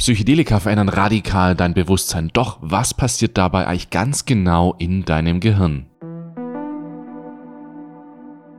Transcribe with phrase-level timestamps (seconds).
[0.00, 2.30] Psychedelika verändern radikal dein Bewusstsein.
[2.32, 5.90] Doch was passiert dabei eigentlich ganz genau in deinem Gehirn?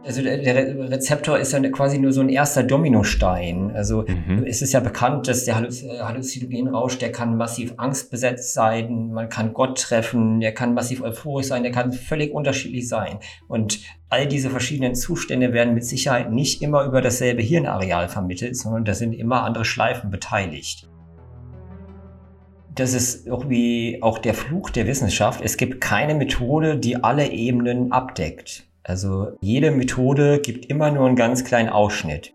[0.06, 3.72] Also der, der, Rezeptor ist dann quasi nur so ein erster Dominostein.
[3.72, 4.44] Also mhm.
[4.46, 9.82] es ist ja bekannt, dass der Halluzinogenrausch, der kann massiv angstbesetzt sein, man kann Gott
[9.82, 13.18] treffen, der kann massiv euphorisch sein, der kann völlig unterschiedlich sein.
[13.48, 13.80] Und
[14.10, 18.94] all diese verschiedenen Zustände werden mit Sicherheit nicht immer über dasselbe Hirnareal vermittelt, sondern da
[18.94, 20.91] sind immer andere Schleifen beteiligt.
[22.74, 25.42] Das ist irgendwie auch der Fluch der Wissenschaft.
[25.44, 28.64] Es gibt keine Methode, die alle Ebenen abdeckt.
[28.84, 32.34] Also jede Methode gibt immer nur einen ganz kleinen Ausschnitt.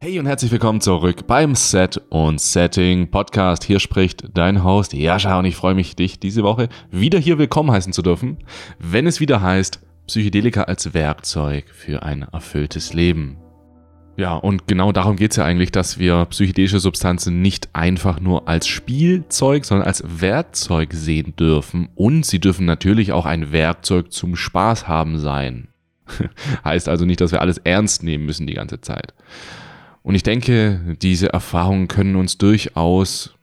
[0.00, 3.62] Hey und herzlich willkommen zurück beim Set und Setting Podcast.
[3.62, 7.70] Hier spricht dein Host Jascha und ich freue mich, dich diese Woche wieder hier willkommen
[7.70, 8.38] heißen zu dürfen,
[8.80, 13.38] wenn es wieder heißt Psychedelika als Werkzeug für ein erfülltes Leben.
[14.16, 18.48] Ja, und genau darum geht es ja eigentlich, dass wir psychedelische Substanzen nicht einfach nur
[18.48, 21.88] als Spielzeug, sondern als Werkzeug sehen dürfen.
[21.96, 25.68] Und sie dürfen natürlich auch ein Werkzeug zum Spaß haben sein.
[26.64, 29.14] heißt also nicht, dass wir alles ernst nehmen müssen die ganze Zeit.
[30.02, 33.34] Und ich denke, diese Erfahrungen können uns durchaus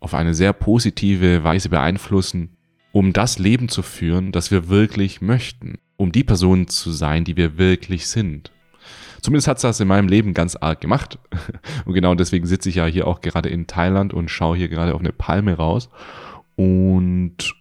[0.00, 2.56] auf eine sehr positive Weise beeinflussen,
[2.92, 7.36] um das Leben zu führen, das wir wirklich möchten, um die Person zu sein, die
[7.36, 8.52] wir wirklich sind.
[9.24, 11.18] Zumindest hat es das in meinem Leben ganz arg gemacht.
[11.86, 14.94] Und genau deswegen sitze ich ja hier auch gerade in Thailand und schaue hier gerade
[14.94, 15.88] auf eine Palme raus.
[16.56, 17.54] Und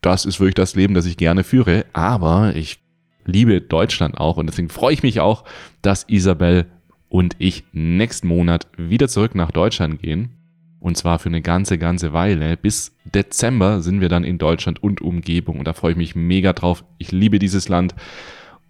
[0.00, 1.84] das ist wirklich das Leben, das ich gerne führe.
[1.92, 2.78] Aber ich
[3.26, 5.44] liebe Deutschland auch und deswegen freue ich mich auch,
[5.82, 6.64] dass Isabel
[7.10, 10.30] und ich nächsten Monat wieder zurück nach Deutschland gehen.
[10.78, 12.56] Und zwar für eine ganze, ganze Weile.
[12.56, 15.58] Bis Dezember sind wir dann in Deutschland und Umgebung.
[15.58, 16.82] Und da freue ich mich mega drauf.
[16.96, 17.94] Ich liebe dieses Land.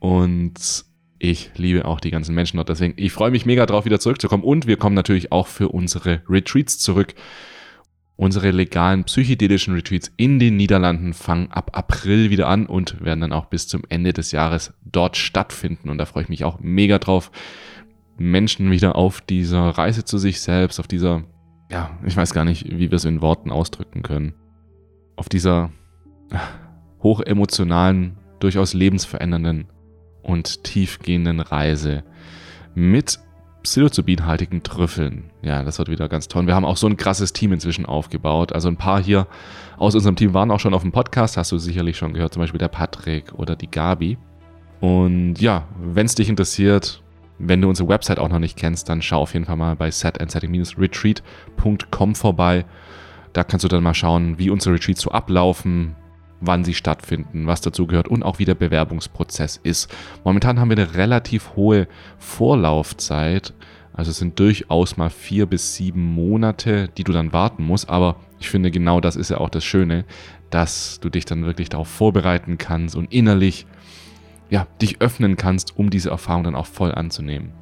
[0.00, 0.89] Und
[1.20, 2.70] ich liebe auch die ganzen Menschen dort.
[2.70, 4.42] Deswegen, ich freue mich mega drauf, wieder zurückzukommen.
[4.42, 7.14] Und wir kommen natürlich auch für unsere Retreats zurück.
[8.16, 13.32] Unsere legalen psychedelischen Retreats in den Niederlanden fangen ab April wieder an und werden dann
[13.32, 15.90] auch bis zum Ende des Jahres dort stattfinden.
[15.90, 17.30] Und da freue ich mich auch mega drauf,
[18.16, 21.24] Menschen wieder auf dieser Reise zu sich selbst, auf dieser,
[21.70, 24.34] ja, ich weiß gar nicht, wie wir es in Worten ausdrücken können,
[25.16, 25.70] auf dieser
[27.02, 29.66] hochemotionalen, durchaus lebensverändernden
[30.30, 32.02] und tiefgehenden Reise
[32.74, 33.18] mit
[33.62, 35.24] psilocybinhaltigen Trüffeln.
[35.42, 36.46] Ja, das wird wieder ganz toll.
[36.46, 38.52] Wir haben auch so ein krasses Team inzwischen aufgebaut.
[38.52, 39.26] Also ein paar hier
[39.76, 42.40] aus unserem Team waren auch schon auf dem Podcast, hast du sicherlich schon gehört, zum
[42.40, 44.16] Beispiel der Patrick oder die Gabi.
[44.80, 47.02] Und ja, wenn es dich interessiert,
[47.38, 49.90] wenn du unsere Website auch noch nicht kennst, dann schau auf jeden Fall mal bei
[49.90, 52.64] setandsetting-retreat.com vorbei.
[53.32, 55.96] Da kannst du dann mal schauen, wie unsere Retreats so ablaufen,
[56.40, 59.94] wann sie stattfinden, was dazu gehört und auch wie der Bewerbungsprozess ist.
[60.24, 61.86] Momentan haben wir eine relativ hohe
[62.18, 63.52] Vorlaufzeit.
[63.92, 67.88] Also es sind durchaus mal vier bis sieben Monate, die du dann warten musst.
[67.90, 70.04] Aber ich finde, genau das ist ja auch das Schöne,
[70.50, 73.66] dass du dich dann wirklich darauf vorbereiten kannst und innerlich
[74.48, 77.52] ja, dich öffnen kannst, um diese Erfahrung dann auch voll anzunehmen.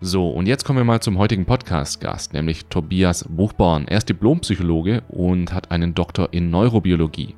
[0.00, 3.86] So, und jetzt kommen wir mal zum heutigen Podcast-Gast, nämlich Tobias Buchborn.
[3.86, 7.36] Er ist Diplompsychologe und hat einen Doktor in Neurobiologie.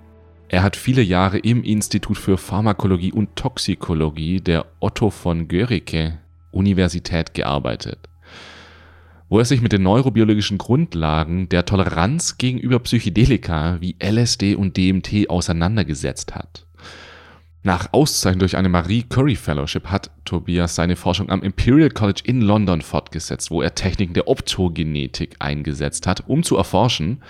[0.54, 6.20] Er hat viele Jahre im Institut für Pharmakologie und Toxikologie der Otto von Guericke
[6.52, 8.08] Universität gearbeitet,
[9.28, 15.28] wo er sich mit den neurobiologischen Grundlagen der Toleranz gegenüber Psychedelika wie LSD und DMT
[15.28, 16.68] auseinandergesetzt hat.
[17.64, 22.40] Nach Auszeichnung durch eine Marie Curie Fellowship hat Tobias seine Forschung am Imperial College in
[22.40, 27.22] London fortgesetzt, wo er Techniken der Optogenetik eingesetzt hat, um zu erforschen,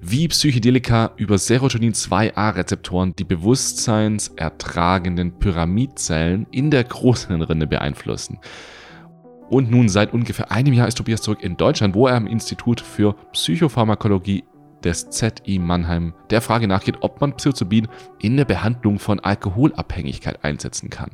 [0.00, 8.38] wie Psychedelika über Serotonin-2A-Rezeptoren die bewusstseinsertragenden Pyramidzellen in der Großhirnrinde beeinflussen.
[9.48, 12.80] Und nun seit ungefähr einem Jahr ist Tobias zurück in Deutschland, wo er am Institut
[12.80, 14.44] für Psychopharmakologie
[14.84, 17.88] des ZI Mannheim der Frage nachgeht, ob man Psilocybin
[18.20, 21.10] in der Behandlung von Alkoholabhängigkeit einsetzen kann.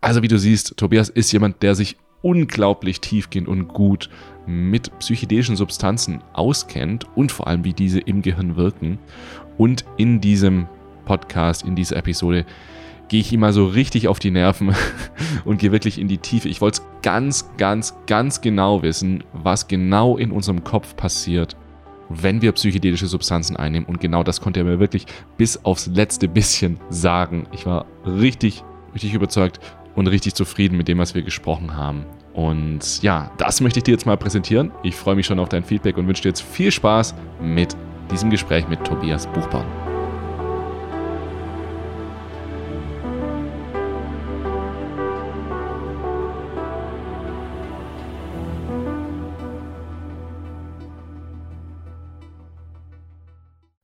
[0.00, 4.10] Also wie du siehst, Tobias ist jemand, der sich unglaublich tiefgehend und gut
[4.46, 8.98] mit psychedelischen Substanzen auskennt und vor allem, wie diese im Gehirn wirken.
[9.56, 10.66] Und in diesem
[11.04, 12.46] Podcast, in dieser Episode,
[13.08, 14.74] gehe ich ihm mal so richtig auf die Nerven
[15.44, 16.48] und gehe wirklich in die Tiefe.
[16.48, 21.56] Ich wollte es ganz, ganz, ganz genau wissen, was genau in unserem Kopf passiert,
[22.08, 23.88] wenn wir psychedelische Substanzen einnehmen.
[23.88, 25.06] Und genau das konnte er mir wirklich
[25.36, 27.46] bis aufs letzte bisschen sagen.
[27.52, 28.62] Ich war richtig,
[28.94, 29.60] richtig überzeugt
[29.94, 32.04] und richtig zufrieden mit dem, was wir gesprochen haben.
[32.38, 34.70] Und ja, das möchte ich dir jetzt mal präsentieren.
[34.84, 37.76] Ich freue mich schon auf dein Feedback und wünsche dir jetzt viel Spaß mit
[38.12, 39.66] diesem Gespräch mit Tobias Buchbaum.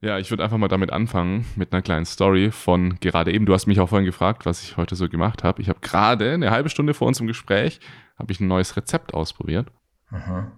[0.05, 3.47] Ja, ich würde einfach mal damit anfangen, mit einer kleinen Story von gerade eben.
[3.47, 5.63] Du hast mich auch vorhin gefragt, was ich heute so gemacht habe.
[5.63, 7.81] Ich habe gerade eine halbe Stunde vor uns im Gespräch,
[8.19, 9.73] habe ich ein neues Rezept ausprobiert.
[10.11, 10.53] Aha.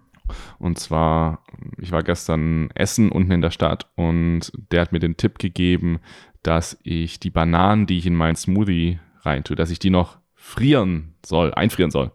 [0.59, 1.45] Und zwar,
[1.79, 6.01] ich war gestern essen unten in der Stadt und der hat mir den Tipp gegeben,
[6.43, 11.15] dass ich die Bananen, die ich in meinen Smoothie reintue, dass ich die noch frieren
[11.25, 12.11] soll, einfrieren soll.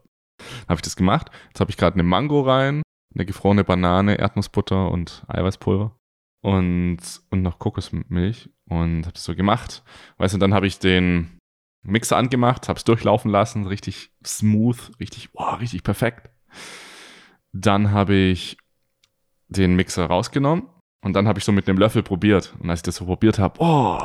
[0.68, 1.32] Habe ich das gemacht.
[1.48, 2.82] Jetzt habe ich gerade eine Mango rein,
[3.16, 5.96] eine gefrorene Banane, Erdnussbutter und Eiweißpulver
[6.42, 7.00] und,
[7.30, 9.84] und noch Kokosmilch und habe das so gemacht.
[10.18, 11.38] Weißt du, dann habe ich den
[11.84, 16.30] Mixer angemacht, habe es durchlaufen lassen, richtig smooth, richtig, wow, richtig perfekt.
[17.54, 18.58] Dann habe ich
[19.48, 20.64] den Mixer rausgenommen
[21.04, 22.56] und dann habe ich so mit einem Löffel probiert.
[22.60, 24.00] Und als ich das so probiert habe, oh,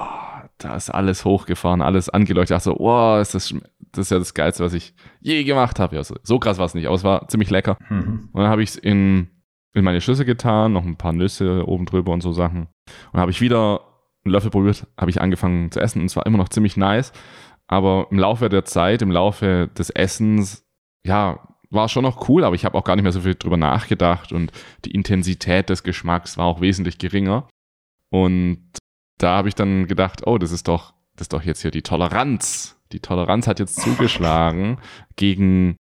[0.59, 2.57] da ist alles hochgefahren, alles angeleuchtet.
[2.57, 3.55] Ich dachte so, oh, ist das,
[3.93, 5.99] das ist ja das Geilste, was ich je gemacht habe.
[5.99, 7.77] Also, so krass war es nicht, aber es war ziemlich lecker.
[7.89, 8.31] Mhm.
[8.33, 9.31] Und dann habe ich es in
[9.77, 12.69] in meine Schüssel getan, noch ein paar Nüsse oben drüber und so Sachen.
[13.13, 13.83] Und habe ich wieder
[14.25, 17.13] einen Löffel probiert, habe ich angefangen zu essen und es war immer noch ziemlich nice.
[17.69, 20.65] Aber im Laufe der Zeit, im Laufe des Essens,
[21.05, 23.59] ja, war schon noch cool, aber ich habe auch gar nicht mehr so viel drüber
[23.59, 24.51] nachgedacht und
[24.85, 27.47] die Intensität des Geschmacks war auch wesentlich geringer.
[28.11, 28.79] Und
[29.19, 31.83] da habe ich dann gedacht, oh, das ist doch, das ist doch jetzt hier die
[31.83, 32.81] Toleranz.
[32.93, 34.79] Die Toleranz hat jetzt zugeschlagen
[35.17, 35.77] gegen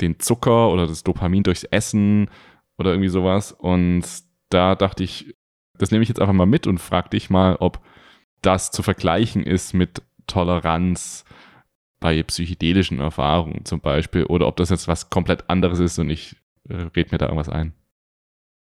[0.00, 2.30] den Zucker oder das Dopamin durchs Essen
[2.80, 3.52] oder irgendwie sowas.
[3.52, 4.04] Und
[4.48, 5.36] da dachte ich,
[5.78, 7.80] das nehme ich jetzt einfach mal mit und frage dich mal, ob
[8.42, 11.24] das zu vergleichen ist mit Toleranz
[12.00, 16.36] bei psychedelischen Erfahrungen zum Beispiel oder ob das jetzt was komplett anderes ist und ich
[16.68, 17.74] äh, red mir da irgendwas ein.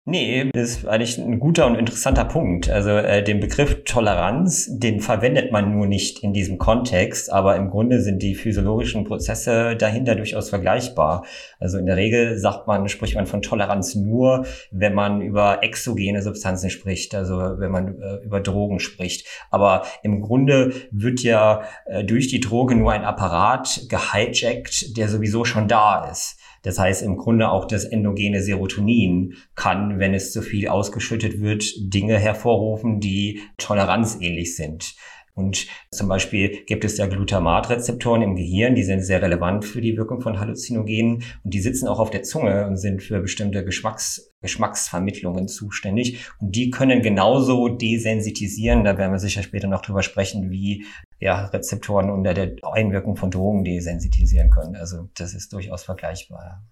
[0.09, 2.71] Nee, das ist eigentlich ein guter und interessanter Punkt.
[2.71, 7.71] Also äh, den Begriff Toleranz, den verwendet man nur nicht in diesem Kontext, aber im
[7.71, 11.25] Grunde sind die physiologischen Prozesse dahinter durchaus vergleichbar.
[11.59, 16.23] Also in der Regel sagt man, spricht man von Toleranz nur, wenn man über exogene
[16.23, 19.27] Substanzen spricht, also wenn man äh, über Drogen spricht.
[19.51, 25.45] Aber im Grunde wird ja äh, durch die Droge nur ein Apparat gehijackt, der sowieso
[25.45, 26.39] schon da ist.
[26.67, 31.65] Das heißt, im Grunde auch das endogene Serotonin kann, wenn es zu viel ausgeschüttet wird,
[31.79, 34.97] Dinge hervorrufen, die toleranzähnlich sind.
[35.37, 39.95] Und zum Beispiel gibt es ja Glutamatrezeptoren im Gehirn, die sind sehr relevant für die
[39.99, 44.33] Wirkung von Halluzinogenen und die sitzen auch auf der Zunge und sind für bestimmte Geschmacks,
[44.41, 46.27] Geschmacksvermittlungen zuständig.
[46.41, 48.85] Und die können genauso desensitisieren.
[48.85, 50.87] Da werden wir sicher später noch drüber sprechen, wie
[51.21, 54.75] ja, Rezeptoren unter der Einwirkung von Drogen desensitisieren können.
[54.75, 56.63] Also das ist durchaus vergleichbar.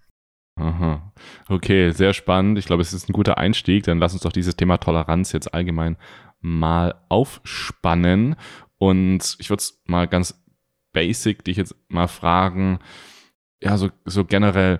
[0.57, 1.11] Aha.
[1.49, 2.57] Okay, sehr spannend.
[2.57, 3.83] Ich glaube, es ist ein guter Einstieg.
[3.83, 5.97] Dann lass uns doch dieses Thema Toleranz jetzt allgemein
[6.39, 8.35] mal aufspannen.
[8.77, 10.43] Und ich würde es mal ganz
[10.93, 12.79] basic dich jetzt mal fragen,
[13.61, 14.79] ja, so, so generell,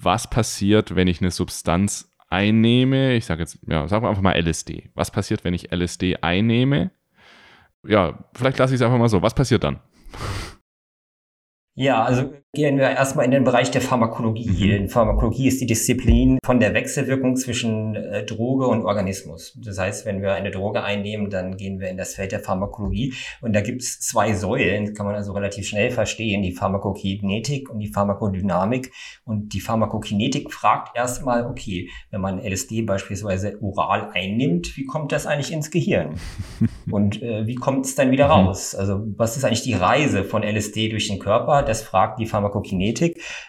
[0.00, 3.14] was passiert, wenn ich eine Substanz einnehme?
[3.14, 4.90] Ich sage jetzt, ja, sagen wir einfach mal LSD.
[4.94, 6.90] Was passiert, wenn ich LSD einnehme?
[7.86, 9.22] ja, vielleicht lasse ich es einfach mal so.
[9.22, 9.80] Was passiert dann?
[11.74, 14.66] Ja, also gehen wir erstmal in den Bereich der Pharmakologie.
[14.66, 14.70] Mhm.
[14.70, 19.58] Denn Pharmakologie ist die Disziplin von der Wechselwirkung zwischen äh, Droge und Organismus.
[19.62, 23.14] Das heißt, wenn wir eine Droge einnehmen, dann gehen wir in das Feld der Pharmakologie.
[23.40, 27.80] Und da gibt es zwei Säulen, kann man also relativ schnell verstehen, die Pharmakokinetik und
[27.80, 28.92] die Pharmakodynamik.
[29.24, 35.26] Und die Pharmakokinetik fragt erstmal, okay, wenn man LSD beispielsweise oral einnimmt, wie kommt das
[35.26, 36.14] eigentlich ins Gehirn?
[36.90, 38.46] und äh, wie kommt es dann wieder mhm.
[38.46, 38.74] raus?
[38.74, 41.62] Also was ist eigentlich die Reise von LSD durch den Körper?
[41.62, 42.43] Das fragt die Pharmakokinetik.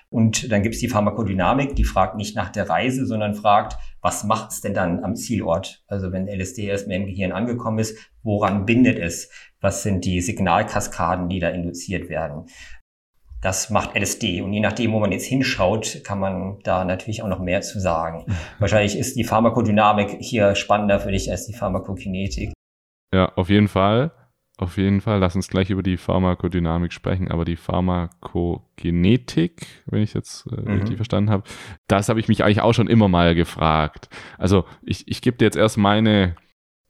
[0.09, 4.23] Und dann gibt es die Pharmakodynamik, die fragt nicht nach der Reise, sondern fragt, was
[4.23, 5.83] macht es denn dann am Zielort?
[5.87, 9.29] Also wenn LSD erstmal im Gehirn angekommen ist, woran bindet es?
[9.61, 12.45] Was sind die Signalkaskaden, die da induziert werden?
[13.41, 14.41] Das macht LSD.
[14.41, 17.79] Und je nachdem, wo man jetzt hinschaut, kann man da natürlich auch noch mehr zu
[17.79, 18.25] sagen.
[18.59, 22.53] Wahrscheinlich ist die Pharmakodynamik hier spannender für dich als die Pharmakokinetik.
[23.13, 24.11] Ja, auf jeden Fall.
[24.57, 30.13] Auf jeden Fall, lass uns gleich über die Pharmakodynamik sprechen, aber die Pharmakogenetik, wenn ich
[30.13, 30.79] jetzt äh, mhm.
[30.79, 31.43] richtig verstanden habe,
[31.87, 34.07] das habe ich mich eigentlich auch schon immer mal gefragt.
[34.37, 36.37] Also ich, ich gebe dir jetzt erst meine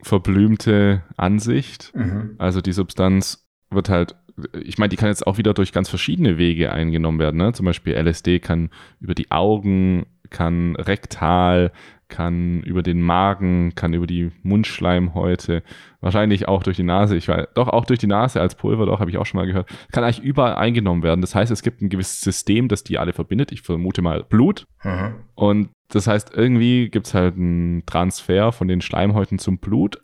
[0.02, 1.92] verblümte Ansicht.
[1.96, 2.36] Mhm.
[2.38, 4.16] Also die Substanz wird halt,
[4.62, 7.38] ich meine, die kann jetzt auch wieder durch ganz verschiedene Wege eingenommen werden.
[7.38, 7.54] Ne?
[7.54, 8.70] Zum Beispiel LSD kann
[9.00, 11.72] über die Augen, kann rektal,
[12.08, 15.64] kann über den Magen, kann über die Mundschleimhäute,
[16.02, 17.16] wahrscheinlich auch durch die Nase.
[17.16, 19.48] Ich weiß, doch auch durch die Nase als Pulver, doch habe ich auch schon mal
[19.48, 19.70] gehört.
[19.92, 21.22] Kann eigentlich überall eingenommen werden.
[21.22, 23.52] Das heißt, es gibt ein gewisses System, das die alle verbindet.
[23.52, 24.66] Ich vermute mal Blut.
[24.84, 25.16] Mhm.
[25.36, 30.02] Und das heißt, irgendwie gibt es halt einen Transfer von den Schleimhäuten zum Blut.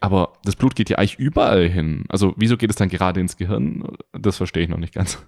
[0.00, 2.04] Aber das Blut geht ja eigentlich überall hin.
[2.08, 3.96] Also wieso geht es dann gerade ins Gehirn?
[4.12, 5.26] Das verstehe ich noch nicht ganz.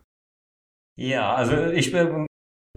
[0.96, 1.92] Ja, also ich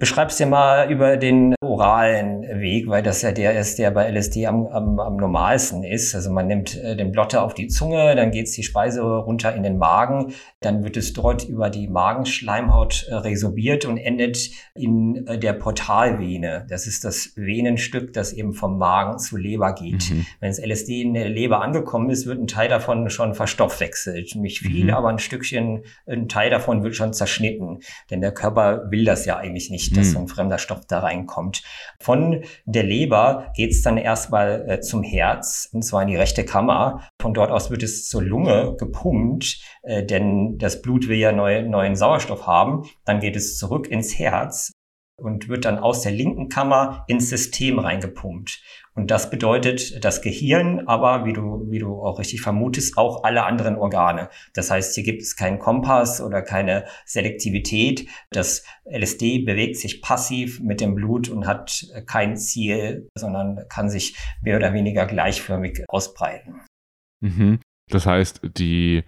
[0.01, 4.47] beschreib's dir mal über den oralen Weg, weil das ja der ist, der bei LSD
[4.47, 6.15] am, am, am normalsten ist.
[6.15, 9.61] Also man nimmt äh, den Blotter auf die Zunge, dann geht's die Speise runter in
[9.61, 15.37] den Magen, dann wird es dort über die Magenschleimhaut äh, resorbiert und endet in äh,
[15.37, 16.65] der Portalvene.
[16.67, 20.09] Das ist das Venenstück, das eben vom Magen zur Leber geht.
[20.09, 20.25] Mhm.
[20.39, 24.33] Wenn das LSD in der Leber angekommen ist, wird ein Teil davon schon verstoffwechselt.
[24.33, 24.93] Nicht viel, mhm.
[24.95, 27.81] aber ein Stückchen, ein Teil davon wird schon zerschnitten.
[28.09, 30.11] Denn der Körper will das ja eigentlich nicht dass mhm.
[30.11, 31.63] so ein fremder Stoff da reinkommt.
[31.99, 36.45] Von der Leber geht es dann erstmal äh, zum Herz, und zwar in die rechte
[36.45, 37.07] Kammer.
[37.21, 41.63] Von dort aus wird es zur Lunge gepumpt, äh, denn das Blut will ja neu,
[41.63, 42.83] neuen Sauerstoff haben.
[43.05, 44.71] Dann geht es zurück ins Herz
[45.21, 48.61] und wird dann aus der linken Kammer ins System reingepumpt.
[48.93, 53.43] Und das bedeutet das Gehirn, aber wie du, wie du auch richtig vermutest, auch alle
[53.45, 54.29] anderen Organe.
[54.53, 58.09] Das heißt, hier gibt es keinen Kompass oder keine Selektivität.
[58.31, 64.17] Das LSD bewegt sich passiv mit dem Blut und hat kein Ziel, sondern kann sich
[64.41, 66.61] mehr oder weniger gleichförmig ausbreiten.
[67.21, 67.59] Mhm.
[67.89, 69.03] Das heißt, die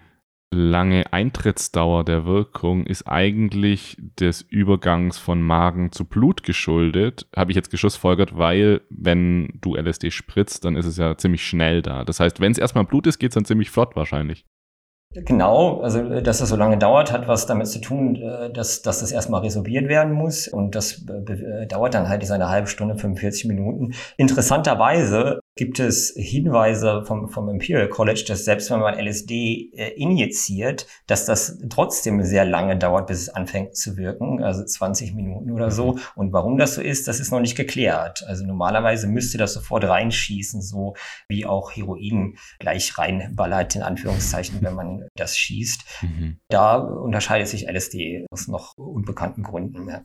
[0.54, 7.56] lange Eintrittsdauer der Wirkung ist eigentlich des Übergangs von Magen zu Blut geschuldet, habe ich
[7.56, 12.04] jetzt geschlussfolgert, weil wenn du LSD spritzt, dann ist es ja ziemlich schnell da.
[12.04, 14.46] Das heißt, wenn es erstmal Blut ist, geht es dann ziemlich flott wahrscheinlich.
[15.14, 18.82] Genau, also äh, dass das so lange dauert, hat was damit zu tun, äh, dass,
[18.82, 22.66] dass das erstmal resorbiert werden muss und das äh, dauert dann halt diese eine halbe
[22.66, 23.94] Stunde, 45 Minuten.
[24.16, 30.86] Interessanterweise gibt es Hinweise vom, vom Imperial College, dass selbst wenn man LSD äh, injiziert,
[31.06, 35.70] dass das trotzdem sehr lange dauert, bis es anfängt zu wirken, also 20 Minuten oder
[35.70, 35.92] so.
[35.92, 36.00] Mhm.
[36.16, 38.24] Und warum das so ist, das ist noch nicht geklärt.
[38.26, 40.94] Also normalerweise müsste das sofort reinschießen, so
[41.28, 46.02] wie auch Heroin gleich reinballert, in Anführungszeichen, wenn man das schießt.
[46.02, 46.38] Mhm.
[46.48, 49.88] Da unterscheidet sich LSD aus noch unbekannten Gründen.
[49.88, 50.02] Ja.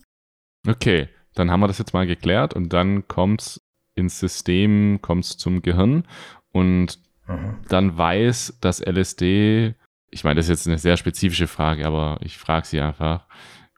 [0.68, 3.59] Okay, dann haben wir das jetzt mal geklärt und dann kommt's
[4.00, 6.04] ins System, kommst zum Gehirn
[6.52, 7.58] und mhm.
[7.68, 9.76] dann weiß das LSD,
[10.12, 13.26] ich meine, das ist jetzt eine sehr spezifische Frage, aber ich frage sie einfach,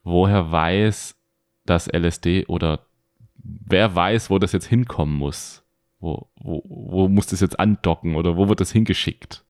[0.04, 1.16] woher weiß
[1.66, 2.86] das LSD oder
[3.36, 5.64] wer weiß, wo das jetzt hinkommen muss?
[6.00, 9.46] Wo, wo, wo muss das jetzt andocken oder wo wird das hingeschickt?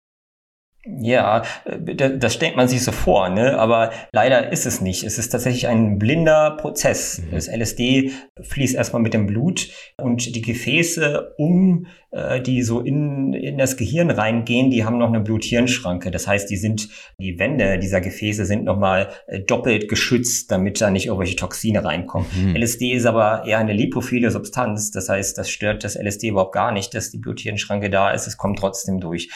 [0.84, 3.58] Ja, äh, das stellt man sich so vor, ne?
[3.58, 5.04] aber leider ist es nicht.
[5.04, 7.22] Es ist tatsächlich ein blinder Prozess.
[7.22, 7.32] Mhm.
[7.32, 8.12] Das LSD
[8.42, 13.78] fließt erstmal mit dem Blut und die Gefäße um äh, die so in, in das
[13.78, 16.12] Gehirn reingehen, die haben noch eine Blut-Hirn-Schranke.
[16.12, 20.92] Das heißt, die sind, die Wände dieser Gefäße sind nochmal äh, doppelt geschützt, damit da
[20.92, 22.28] nicht irgendwelche Toxine reinkommen.
[22.36, 22.56] Mhm.
[22.56, 24.92] LSD ist aber eher eine lipophile Substanz.
[24.92, 28.28] Das heißt, das stört das LSD überhaupt gar nicht, dass die Blut-Hirn-Schranke da ist.
[28.28, 29.30] Es kommt trotzdem durch.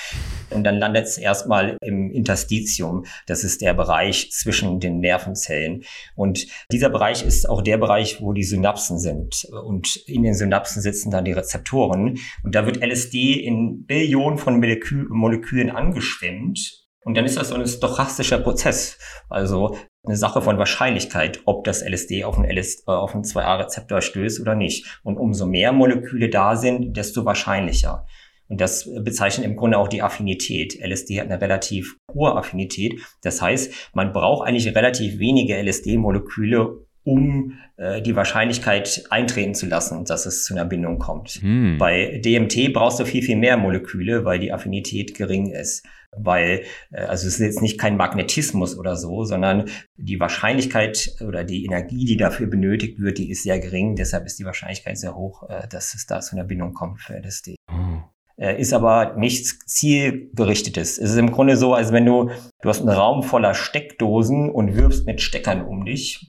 [0.49, 3.05] Und dann landet es erstmal im Interstitium.
[3.25, 5.83] Das ist der Bereich zwischen den Nervenzellen.
[6.15, 9.45] Und dieser Bereich ist auch der Bereich, wo die Synapsen sind.
[9.45, 12.17] Und in den Synapsen sitzen dann die Rezeptoren.
[12.43, 16.85] Und da wird LSD in Billionen von Molekü Molekülen angeschwemmt.
[17.03, 18.97] Und dann ist das so ein stochastischer Prozess.
[19.29, 24.55] Also eine Sache von Wahrscheinlichkeit, ob das LSD auf einen, äh, einen 2A-Rezeptor stößt oder
[24.55, 24.99] nicht.
[25.03, 28.05] Und umso mehr Moleküle da sind, desto wahrscheinlicher.
[28.47, 30.79] Und das bezeichnet im Grunde auch die Affinität.
[30.79, 33.01] LSD hat eine relativ hohe Affinität.
[33.23, 40.03] Das heißt, man braucht eigentlich relativ wenige LSD-Moleküle, um äh, die Wahrscheinlichkeit eintreten zu lassen,
[40.05, 41.29] dass es zu einer Bindung kommt.
[41.29, 41.77] Hm.
[41.77, 45.85] Bei DMT brauchst du viel, viel mehr Moleküle, weil die Affinität gering ist.
[46.17, 51.43] Weil, äh, also es ist jetzt nicht kein Magnetismus oder so, sondern die Wahrscheinlichkeit oder
[51.43, 53.95] die Energie, die dafür benötigt wird, die ist sehr gering.
[53.95, 57.13] Deshalb ist die Wahrscheinlichkeit sehr hoch, äh, dass es da zu einer Bindung kommt für
[57.13, 57.55] LSD.
[57.69, 58.03] Hm
[58.37, 60.97] äh, ist aber nichts zielgerichtetes.
[60.97, 62.31] Es ist im Grunde so, als wenn du,
[62.61, 66.27] du hast einen Raum voller Steckdosen und wirfst mit Steckern um dich.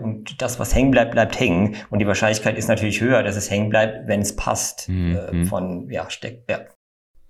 [0.00, 1.76] Und das, was hängen bleibt, bleibt hängen.
[1.90, 5.16] Und die Wahrscheinlichkeit ist natürlich höher, dass es hängen bleibt, wenn es passt mhm.
[5.16, 6.44] äh, von ja, Steck.
[6.48, 6.60] Ja.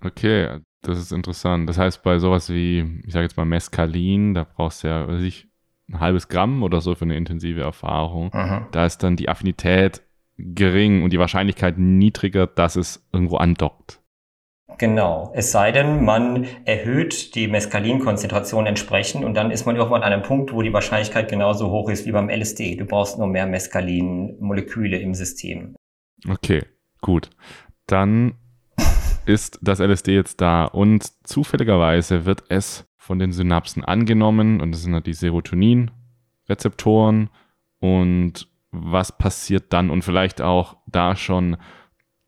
[0.03, 1.69] Okay, das ist interessant.
[1.69, 5.21] Das heißt, bei sowas wie, ich sage jetzt mal Mescalin, da brauchst du ja, weiß
[5.21, 5.47] ich,
[5.89, 8.31] ein halbes Gramm oder so für eine intensive Erfahrung.
[8.33, 8.67] Mhm.
[8.71, 10.01] Da ist dann die Affinität
[10.37, 14.00] gering und die Wahrscheinlichkeit niedriger, dass es irgendwo andockt.
[14.81, 15.31] Genau.
[15.35, 20.23] Es sei denn, man erhöht die Mescalinkonzentration entsprechend und dann ist man irgendwann an einem
[20.23, 22.77] Punkt, wo die Wahrscheinlichkeit genauso hoch ist wie beim LSD.
[22.77, 25.75] Du brauchst nur mehr Mescalin-Moleküle im System.
[26.27, 26.63] Okay,
[26.99, 27.29] gut.
[27.85, 28.33] Dann
[29.27, 34.81] ist das LSD jetzt da und zufälligerweise wird es von den Synapsen angenommen und das
[34.81, 37.29] sind halt die Serotonin-Rezeptoren
[37.77, 41.57] und was passiert dann und vielleicht auch da schon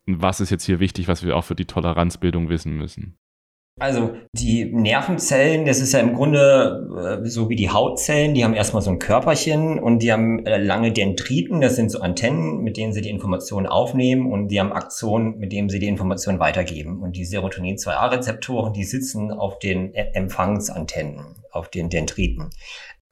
[0.06, 3.16] was ist jetzt hier wichtig, was wir auch für die Toleranzbildung wissen müssen?
[3.80, 8.54] Also die Nervenzellen, das ist ja im Grunde äh, so wie die Hautzellen, die haben
[8.54, 12.76] erstmal so ein Körperchen und die haben äh, lange Dendriten, das sind so Antennen, mit
[12.76, 17.02] denen sie die Informationen aufnehmen und die haben Aktionen, mit denen sie die Informationen weitergeben.
[17.02, 22.50] Und die Serotonin-2A-Rezeptoren, die sitzen auf den e-, Empfangsantennen, auf den Dendriten.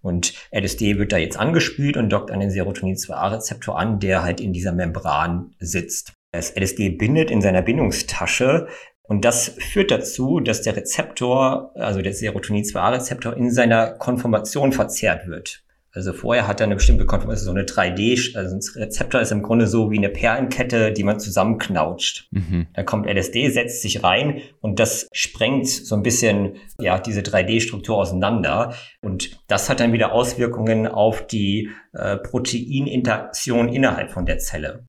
[0.01, 4.53] Und LSD wird da jetzt angespült und dockt an den Serotonin-2A-Rezeptor an, der halt in
[4.53, 6.13] dieser Membran sitzt.
[6.33, 8.67] Das LSD bindet in seiner Bindungstasche
[9.03, 15.62] und das führt dazu, dass der Rezeptor, also der Serotonin-2A-Rezeptor in seiner Konformation verzerrt wird.
[15.95, 19.43] Also vorher hat er eine bestimmte Konformation, so eine 3D, also ein Rezeptor ist im
[19.43, 22.29] Grunde so wie eine Perlenkette, die man zusammenknautscht.
[22.31, 22.69] Mhm.
[22.73, 27.99] Da kommt LSD, setzt sich rein und das sprengt so ein bisschen, ja, diese 3D-Struktur
[27.99, 28.75] auseinander.
[29.03, 34.87] Und das hat dann wieder Auswirkungen auf die äh, Proteininteraktion innerhalb von der Zelle.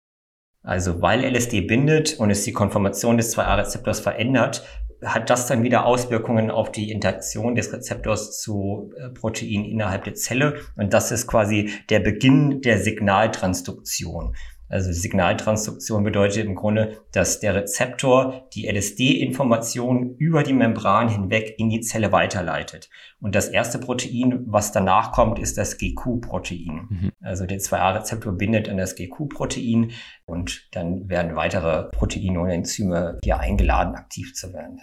[0.64, 4.66] Also weil LSD bindet und es die Konformation des 2A-Rezeptors verändert,
[5.04, 10.16] hat das dann wieder Auswirkungen auf die Interaktion des Rezeptors zu äh, Protein innerhalb der
[10.16, 10.62] Zelle.
[10.78, 14.36] Und das ist quasi der Beginn der Signaltransduktion.
[14.70, 21.70] Also Signaltransduktion bedeutet im Grunde, dass der Rezeptor die LSD-Information über die Membran hinweg in
[21.70, 22.90] die Zelle weiterleitet.
[23.20, 26.88] Und das erste Protein, was danach kommt, ist das GQ-Protein.
[26.90, 27.12] Mhm.
[27.22, 29.92] Also der 2A-Rezeptor bindet an das GQ-Protein
[30.26, 34.80] und dann werden weitere Proteine und Enzyme hier eingeladen, aktiv zu werden.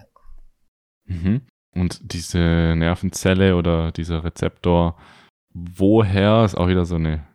[1.06, 1.42] Mhm.
[1.74, 2.38] Und diese
[2.76, 4.96] Nervenzelle oder dieser Rezeptor,
[5.52, 7.26] woher ist auch wieder so eine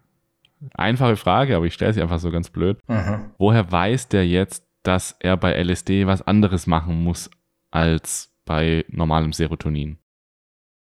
[0.74, 2.80] Einfache Frage, aber ich stelle sie einfach so ganz blöd.
[2.88, 3.32] Mhm.
[3.38, 7.30] Woher weiß der jetzt, dass er bei LSD was anderes machen muss
[7.72, 9.98] als bei normalem Serotonin?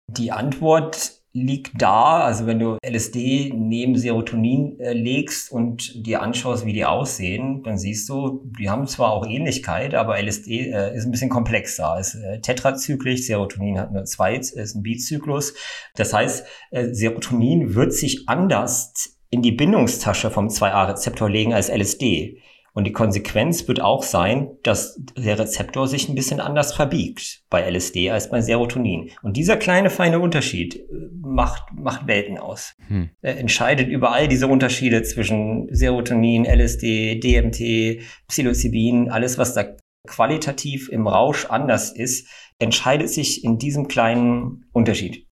[0.08, 6.65] Die Antwort liegt da, also wenn du LSD neben Serotonin äh, legst und dir anschaust,
[6.65, 11.03] wie die aussehen, dann siehst du, die haben zwar auch Ähnlichkeit, aber LSD äh, ist
[11.03, 11.98] ein bisschen komplexer.
[12.00, 15.53] Es ist äh, tetrazyklisch, Serotonin hat nur zwei, ist ein Bizyklus.
[15.96, 22.41] Das heißt, äh, Serotonin wird sich anders in die Bindungstasche vom 2A-Rezeptor legen als LSD.
[22.75, 27.62] Und die Konsequenz wird auch sein, dass der Rezeptor sich ein bisschen anders verbiegt bei
[27.62, 29.12] LSD als bei Serotonin.
[29.23, 32.76] Und dieser kleine feine Unterschied äh, macht, macht Welten aus.
[32.88, 33.12] Hm.
[33.21, 39.63] Er entscheidet über all diese Unterschiede zwischen Serotonin, LSD, DMT, Psilocybin, alles, was da
[40.06, 42.28] qualitativ im Rausch anders ist,
[42.60, 45.28] entscheidet sich in diesem kleinen Unterschied.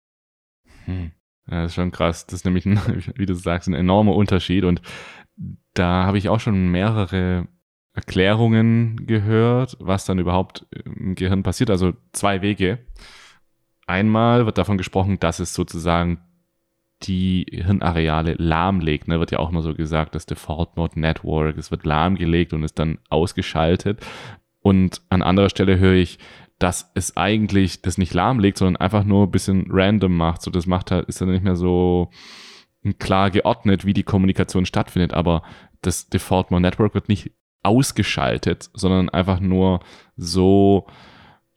[0.84, 1.12] Hm.
[1.50, 2.26] Ja, das ist schon krass.
[2.26, 2.80] Das ist nämlich, ein,
[3.16, 4.64] wie du sagst, ein enormer Unterschied.
[4.64, 4.82] Und
[5.74, 7.48] da habe ich auch schon mehrere
[7.94, 11.70] Erklärungen gehört, was dann überhaupt im Gehirn passiert.
[11.70, 12.80] Also zwei Wege.
[13.88, 16.22] Einmal wird davon gesprochen, dass es sozusagen
[17.04, 19.08] die Hirnareale lahmlegt.
[19.08, 22.64] Ne, wird ja auch immer so gesagt, das Default Mode Network, es wird lahmgelegt und
[22.64, 24.06] ist dann ausgeschaltet.
[24.62, 26.20] Und an anderer Stelle höre ich,
[26.60, 30.42] dass es eigentlich das nicht lahmlegt, sondern einfach nur ein bisschen random macht.
[30.42, 32.12] So, das macht halt, ist dann nicht mehr so
[33.00, 35.44] klar geordnet, wie die Kommunikation stattfindet, aber
[35.82, 37.32] das Default Mode Network wird nicht
[37.64, 39.82] ausgeschaltet, sondern einfach nur
[40.16, 40.88] so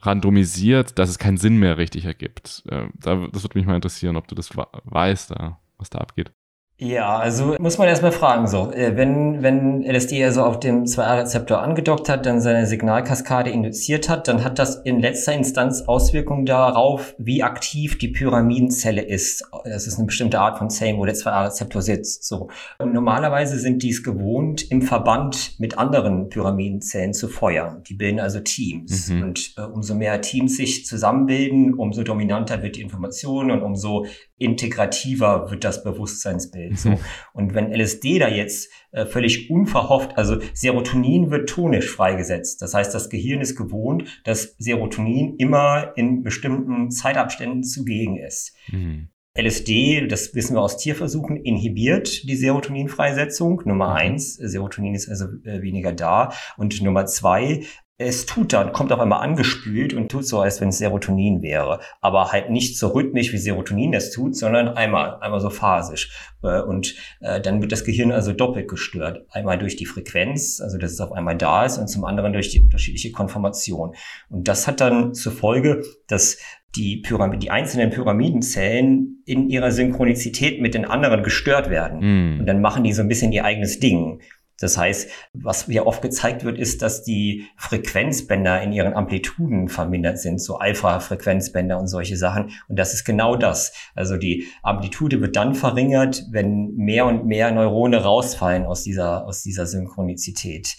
[0.00, 2.64] randomisiert, dass es keinen Sinn mehr richtig ergibt.
[2.68, 5.34] Äh, das würde mich mal interessieren, ob du das weißt,
[5.78, 6.32] was da abgeht.
[6.78, 11.62] Ja, also muss man erstmal fragen, so, äh, wenn, wenn LSD also auf dem 2A-Rezeptor
[11.62, 17.14] angedockt hat, dann seine Signalkaskade induziert hat, dann hat das in letzter Instanz Auswirkungen darauf,
[17.18, 19.44] wie aktiv die Pyramidenzelle ist.
[19.64, 22.48] Das ist eine bestimmte Art von Zellen, wo der 2A-Rezeptor sitzt, so.
[22.78, 27.84] Und normalerweise sind die es gewohnt, im Verband mit anderen Pyramidenzellen zu feuern.
[27.88, 29.08] Die bilden also Teams.
[29.08, 29.22] Mhm.
[29.22, 34.06] Und äh, umso mehr Teams sich zusammenbilden, umso dominanter wird die Information und umso
[34.38, 36.61] integrativer wird das Bewusstseinsbild.
[36.74, 36.90] So.
[36.90, 36.98] Mhm.
[37.32, 42.62] Und wenn LSD da jetzt äh, völlig unverhofft, also Serotonin wird tonisch freigesetzt.
[42.62, 48.54] Das heißt, das Gehirn ist gewohnt, dass Serotonin immer in bestimmten Zeitabständen zugegen ist.
[48.70, 49.08] Mhm.
[49.34, 53.62] LSD, das wissen wir aus Tierversuchen, inhibiert die Serotoninfreisetzung.
[53.64, 53.96] Nummer mhm.
[53.96, 56.32] eins, Serotonin ist also äh, weniger da.
[56.58, 57.62] Und Nummer zwei,
[57.98, 61.80] es tut dann, kommt auf einmal angespült und tut so, als wenn es Serotonin wäre.
[62.00, 66.10] Aber halt nicht so rhythmisch, wie Serotonin das tut, sondern einmal, einmal so phasisch.
[66.42, 69.26] Äh, und äh, dann wird das Gehirn also doppelt gestört.
[69.30, 72.48] Einmal durch die Frequenz, also dass es auf einmal da ist, und zum anderen durch
[72.48, 73.94] die unterschiedliche Konformation.
[74.28, 76.38] Und das hat dann zur Folge, dass
[76.74, 81.98] die, Pyramid die einzelnen Pyramidenzellen in ihrer Synchronizität mit den anderen gestört werden.
[82.00, 82.40] Mm.
[82.40, 84.22] Und dann machen die so ein bisschen ihr eigenes Ding.
[84.62, 90.20] Das heißt, was hier oft gezeigt wird, ist, dass die Frequenzbänder in ihren Amplituden vermindert
[90.20, 92.52] sind, so Alpha-Frequenzbänder und solche Sachen.
[92.68, 93.72] Und das ist genau das.
[93.96, 99.42] Also die Amplitude wird dann verringert, wenn mehr und mehr Neurone rausfallen aus dieser, aus
[99.42, 100.76] dieser Synchronizität.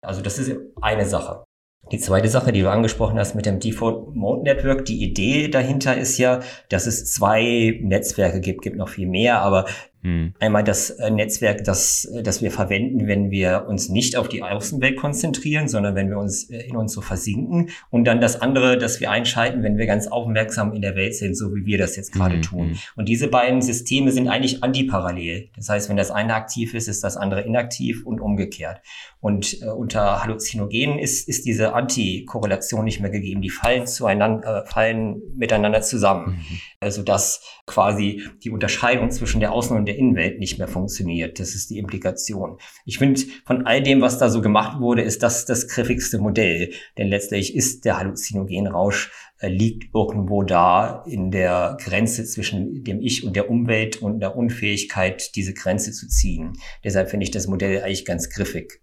[0.00, 1.44] Also das ist eine Sache.
[1.92, 5.96] Die zweite Sache, die du angesprochen hast mit dem Default Mode Network, die Idee dahinter
[5.96, 9.66] ist ja, dass es zwei Netzwerke gibt, gibt noch viel mehr, aber
[10.08, 10.32] hm.
[10.40, 14.42] Einmal das äh, Netzwerk, das, äh, das wir verwenden, wenn wir uns nicht auf die
[14.42, 17.70] Außenwelt konzentrieren, sondern wenn wir uns äh, in uns so versinken.
[17.90, 21.36] Und dann das andere, das wir einschalten, wenn wir ganz aufmerksam in der Welt sind,
[21.36, 22.42] so wie wir das jetzt gerade mhm.
[22.42, 22.68] tun.
[22.70, 22.78] Hm.
[22.96, 25.50] Und diese beiden Systeme sind eigentlich antiparallel.
[25.56, 28.80] Das heißt, wenn das eine aktiv ist, ist das andere inaktiv und umgekehrt.
[29.20, 33.42] Und äh, unter Halluzinogenen ist, ist diese Antikorrelation nicht mehr gegeben.
[33.42, 36.36] Die fallen zueinander, äh, fallen miteinander zusammen.
[36.36, 36.60] Mhm.
[36.80, 41.40] Also dass quasi die Unterscheidung zwischen der Außen- und der Innenwelt nicht mehr funktioniert.
[41.40, 42.58] Das ist die Implikation.
[42.84, 46.72] Ich finde, von all dem, was da so gemacht wurde, ist das das griffigste Modell.
[46.96, 53.24] Denn letztlich ist der Halluzinogenrausch äh, liegt irgendwo da in der Grenze zwischen dem Ich
[53.24, 56.54] und der Umwelt und der Unfähigkeit, diese Grenze zu ziehen.
[56.82, 58.82] Deshalb finde ich das Modell eigentlich ganz griffig.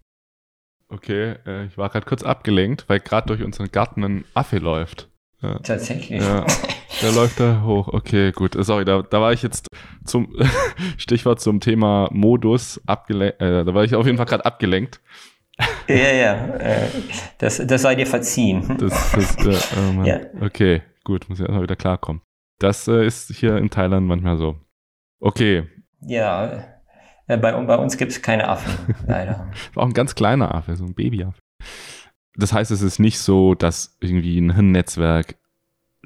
[0.87, 5.09] Okay, äh, ich war gerade kurz abgelenkt, weil gerade durch unseren Garten ein Affe läuft.
[5.41, 5.59] Ja.
[5.59, 6.21] Tatsächlich.
[6.21, 6.45] Ja,
[7.01, 7.87] der läuft da hoch.
[7.87, 8.55] Okay, gut.
[8.57, 9.67] Sorry, da, da war ich jetzt
[10.03, 10.33] zum
[10.97, 13.41] Stichwort zum Thema Modus abgelenkt.
[13.41, 15.01] Äh, da war ich auf jeden Fall gerade abgelenkt.
[15.87, 16.89] Ja, ja, äh,
[17.37, 18.77] das, das sei dir verziehen.
[18.77, 20.19] Das, das, äh, oh ja.
[20.41, 22.21] Okay, gut, muss ich erstmal wieder klarkommen.
[22.59, 24.57] Das äh, ist hier in Thailand manchmal so.
[25.19, 25.63] Okay.
[26.01, 26.65] Ja,
[27.27, 29.51] äh, bei, bei uns gibt es keine Affen, leider.
[29.75, 31.39] Auch ein ganz kleiner Affe, so ein Babyaffe.
[32.35, 35.35] Das heißt, es ist nicht so, dass irgendwie ein Hirnnetzwerk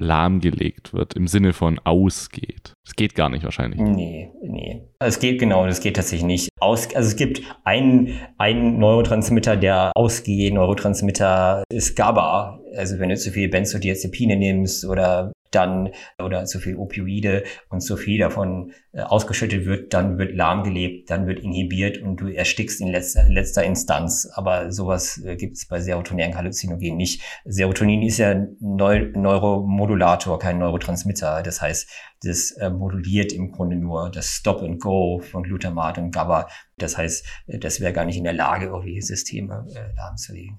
[0.00, 2.72] lahmgelegt wird, im Sinne von ausgeht.
[2.86, 3.80] Es geht gar nicht wahrscheinlich.
[3.80, 4.82] Nee, nee.
[4.98, 6.48] Es geht genau, das geht tatsächlich nicht.
[6.58, 10.52] Aus, also es gibt einen, einen Neurotransmitter, der ausgeht.
[10.54, 12.60] Neurotransmitter ist GABA.
[12.76, 15.90] Also wenn du zu viel Benzodiazepine nimmst oder dann
[16.22, 21.26] oder zu viel Opioide und zu viel davon äh, ausgeschüttet wird, dann wird lahmgelebt, dann
[21.26, 24.28] wird inhibiert und du erstickst in letzter, letzter Instanz.
[24.34, 27.22] Aber sowas äh, gibt es bei serotoninären Halluzinogenen nicht.
[27.44, 31.42] Serotonin ist ja Neu Neuromodulator, kein Neurotransmitter.
[31.42, 31.88] Das heißt,
[32.22, 36.48] das äh, moduliert im Grunde nur das Stop and Go von Glutamat und GABA.
[36.78, 40.58] Das heißt, äh, das wäre gar nicht in der Lage, irgendwie Systeme lahmzulegen.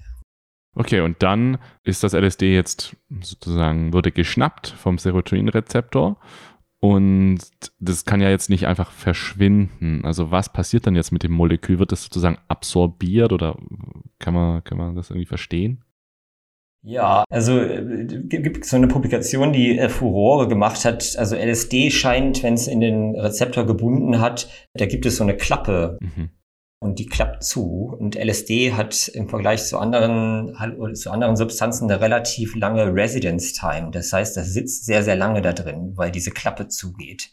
[0.73, 6.17] Okay, und dann ist das LSD jetzt sozusagen, wurde geschnappt vom Serotoninrezeptor
[6.79, 7.39] und
[7.79, 10.03] das kann ja jetzt nicht einfach verschwinden.
[10.03, 11.77] Also was passiert dann jetzt mit dem Molekül?
[11.77, 13.57] Wird das sozusagen absorbiert oder
[14.17, 15.83] kann man, kann man das irgendwie verstehen?
[16.83, 21.15] Ja, also äh, gibt so eine Publikation, die äh, Furore gemacht hat.
[21.17, 25.37] Also LSD scheint, wenn es in den Rezeptor gebunden hat, da gibt es so eine
[25.37, 25.99] Klappe.
[26.01, 26.29] Mhm
[26.81, 27.95] und die klappt zu.
[27.97, 30.55] Und LSD hat im Vergleich zu anderen,
[30.95, 33.91] zu anderen Substanzen eine relativ lange Residence Time.
[33.91, 37.29] Das heißt, das sitzt sehr, sehr lange da drin, weil diese Klappe zugeht.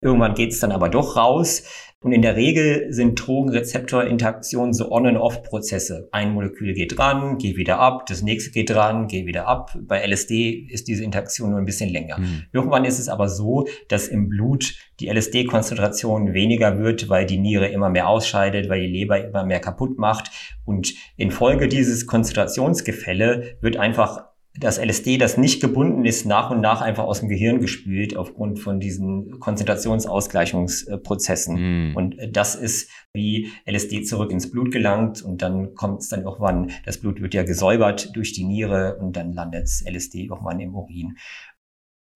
[0.00, 1.62] Irgendwann geht es dann aber doch raus.
[2.00, 6.08] Und in der Regel sind Drogenrezeptorinteraktionen so On-and-Off-Prozesse.
[6.12, 9.76] Ein Molekül geht dran, geht wieder ab, das nächste geht dran, geht wieder ab.
[9.82, 12.20] Bei LSD ist diese Interaktion nur ein bisschen länger.
[12.20, 12.44] Mhm.
[12.52, 17.66] Irgendwann ist es aber so, dass im Blut die LSD-Konzentration weniger wird, weil die Niere
[17.66, 20.30] immer mehr ausscheidet, weil die Leber immer mehr kaputt macht.
[20.64, 24.27] Und infolge dieses Konzentrationsgefälle wird einfach
[24.58, 28.58] das LSD, das nicht gebunden ist, nach und nach einfach aus dem Gehirn gespült aufgrund
[28.58, 31.92] von diesen Konzentrationsausgleichungsprozessen.
[31.92, 31.96] Mm.
[31.96, 36.72] Und das ist, wie LSD zurück ins Blut gelangt und dann kommt es dann irgendwann,
[36.84, 41.16] das Blut wird ja gesäubert durch die Niere und dann landet LSD irgendwann im Urin.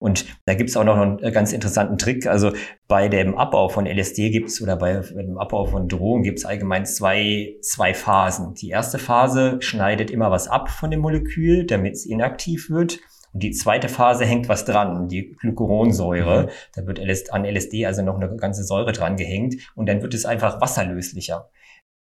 [0.03, 2.27] Und da gibt's auch noch einen ganz interessanten Trick.
[2.27, 2.51] Also
[2.89, 7.55] bei dem Abbau von LSD gibt's oder bei, dem Abbau von Drogen gibt's allgemein zwei,
[7.61, 8.53] zwei Phasen.
[8.55, 12.99] Die erste Phase schneidet immer was ab von dem Molekül, damit es inaktiv wird.
[13.31, 16.43] Und die zweite Phase hängt was dran, die Glykuronsäure.
[16.43, 16.49] Mhm.
[16.75, 16.99] Da wird
[17.31, 21.49] an LSD also noch eine ganze Säure dran gehängt und dann wird es einfach wasserlöslicher.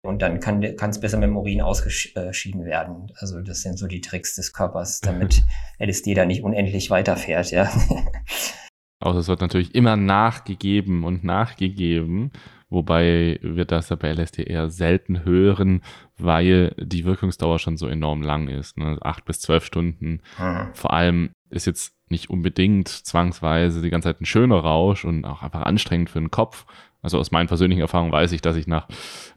[0.06, 3.12] Und dann kann es besser mit dem Urin ausgeschieden werden.
[3.18, 5.44] Also das sind so die Tricks des Körpers, damit
[5.80, 7.70] LSD da nicht unendlich weiterfährt, ja.
[9.02, 12.32] Außer es wird natürlich immer nachgegeben und nachgegeben,
[12.70, 15.82] wobei wir das ja bei LSD eher selten hören,
[16.18, 18.78] weil die Wirkungsdauer schon so enorm lang ist.
[18.78, 18.98] Ne?
[19.02, 20.22] Acht bis zwölf Stunden.
[20.39, 20.70] Mhm.
[20.74, 25.41] Vor allem ist jetzt nicht unbedingt zwangsweise die ganze Zeit ein schöner Rausch und auch
[25.41, 26.65] einfach anstrengend für den Kopf,
[27.06, 28.88] also aus meinen persönlichen Erfahrungen weiß ich, dass ich nach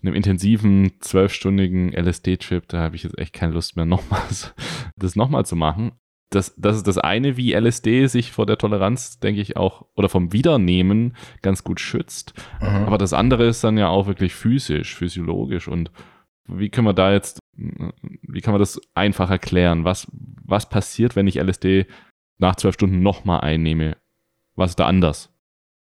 [0.03, 4.55] einem intensiven zwölfstündigen LSD-Trip, da habe ich jetzt echt keine Lust mehr, nochmals,
[4.97, 5.93] das nochmal zu machen.
[6.31, 10.09] Das, das ist das eine, wie LSD sich vor der Toleranz, denke ich, auch oder
[10.09, 12.33] vom Wiedernehmen ganz gut schützt.
[12.61, 12.87] Mhm.
[12.87, 15.69] Aber das andere ist dann ja auch wirklich physisch, physiologisch.
[15.69, 15.91] Und
[16.47, 19.85] wie können wir da jetzt, wie kann man das einfach erklären?
[19.85, 21.87] Was, was passiert, wenn ich LSD
[22.39, 23.99] nach zwölf Stunden nochmal einnehme?
[24.55, 25.31] Was ist da anders?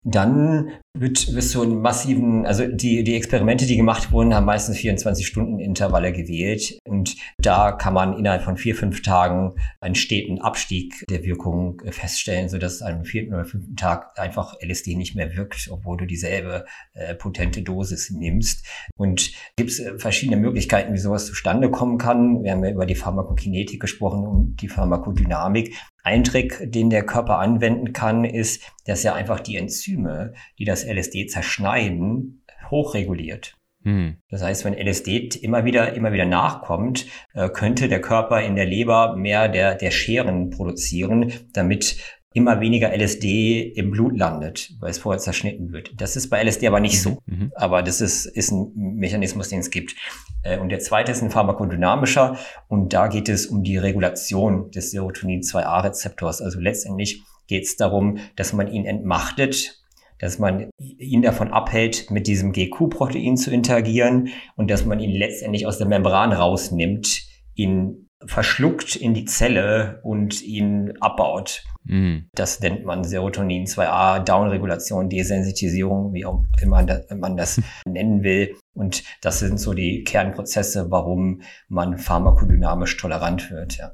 [0.04, 4.76] dann wird, wirst du einen massiven, also die, die Experimente, die gemacht wurden, haben meistens
[4.76, 6.78] 24-Stunden-Intervalle gewählt.
[6.84, 12.48] Und da kann man innerhalb von vier, fünf Tagen einen steten Abstieg der Wirkung feststellen,
[12.48, 17.16] sodass am vierten oder fünften Tag einfach LSD nicht mehr wirkt, obwohl du dieselbe äh,
[17.16, 18.64] potente Dosis nimmst.
[18.96, 22.44] Und gibt es äh, verschiedene Möglichkeiten, wie sowas zustande kommen kann.
[22.44, 25.74] Wir haben ja über die Pharmakokinetik gesprochen und die Pharmakodynamik.
[26.06, 30.83] Ein Trick, den der Körper anwenden kann, ist, dass er einfach die Enzyme, die das
[30.84, 33.56] LSD zerschneiden, hochreguliert.
[33.82, 34.16] Hm.
[34.30, 38.64] Das heißt, wenn LSD immer wieder, immer wieder nachkommt, äh, könnte der Körper in der
[38.64, 41.98] Leber mehr der, der Scheren produzieren, damit
[42.34, 45.92] immer weniger LSD im Blut landet, weil es vorher zerschnitten wird.
[45.98, 47.18] Das ist bei LSD aber nicht so.
[47.26, 47.38] Mhm.
[47.38, 47.52] mhm.
[47.54, 49.94] Aber das ist, ist ein Mechanismus, den es gibt.
[50.42, 52.36] Äh, und der zweite ist ein pharmakodynamischer.
[52.68, 56.42] Und da geht es um die Regulation des Serotonin-2A-Rezeptors.
[56.42, 59.83] Also letztendlich geht es darum, dass man ihn entmachtet,
[60.24, 65.66] dass man ihn davon abhält, mit diesem GQ-Protein zu interagieren und dass man ihn letztendlich
[65.66, 71.62] aus der Membran rausnimmt, ihn verschluckt in die Zelle und ihn abbaut.
[71.82, 72.30] Mhm.
[72.34, 78.56] Das nennt man Serotonin 2a, Downregulation, Desensitisierung, wie auch immer man das nennen will.
[78.72, 83.76] Und das sind so die Kernprozesse, warum man pharmakodynamisch tolerant wird.
[83.76, 83.92] Ja.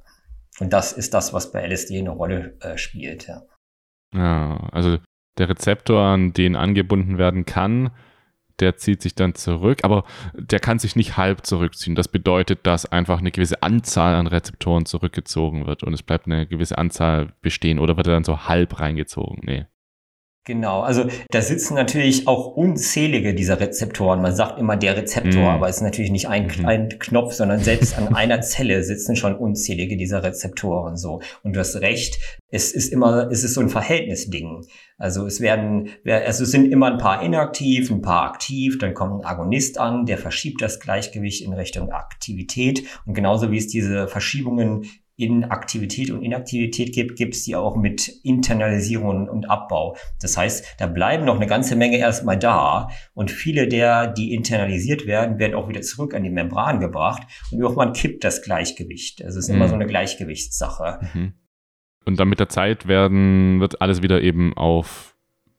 [0.61, 3.27] Und das ist das, was bei LSD eine Rolle äh, spielt.
[3.27, 3.43] Ja.
[4.15, 4.99] ja, also
[5.39, 7.91] der Rezeptor, an den angebunden werden kann,
[8.61, 11.95] der zieht sich dann zurück, aber der kann sich nicht halb zurückziehen.
[11.95, 16.47] Das bedeutet, dass einfach eine gewisse Anzahl an Rezeptoren zurückgezogen wird und es bleibt eine
[16.47, 19.41] gewisse Anzahl bestehen oder wird er dann so halb reingezogen?
[19.43, 19.67] Nee.
[20.51, 24.21] Genau, also da sitzen natürlich auch unzählige dieser Rezeptoren.
[24.21, 25.55] Man sagt immer der Rezeptor, mm.
[25.55, 26.67] aber es ist natürlich nicht ein, mm.
[26.67, 31.21] ein Knopf, sondern selbst an einer Zelle sitzen schon unzählige dieser Rezeptoren so.
[31.45, 34.67] Und du hast recht, es ist immer, es ist so ein Verhältnisding.
[34.99, 39.23] Also es werden, also es sind immer ein paar inaktiv, ein paar aktiv, dann kommt
[39.23, 42.83] ein Agonist an, der verschiebt das Gleichgewicht in Richtung Aktivität.
[43.07, 44.83] Und genauso wie es diese Verschiebungen
[45.21, 49.97] in Aktivität und Inaktivität gibt, gibt es die auch mit Internalisierung und Abbau.
[50.21, 55.07] Das heißt, da bleiben noch eine ganze Menge erstmal da und viele der, die internalisiert
[55.07, 59.23] werden, werden auch wieder zurück an die Membran gebracht und irgendwann kippt das Gleichgewicht.
[59.23, 59.57] Also es ist mhm.
[59.57, 61.01] immer so eine Gleichgewichtssache.
[61.13, 61.35] Mhm.
[62.07, 65.15] Und dann mit der Zeit werden, wird alles wieder eben auf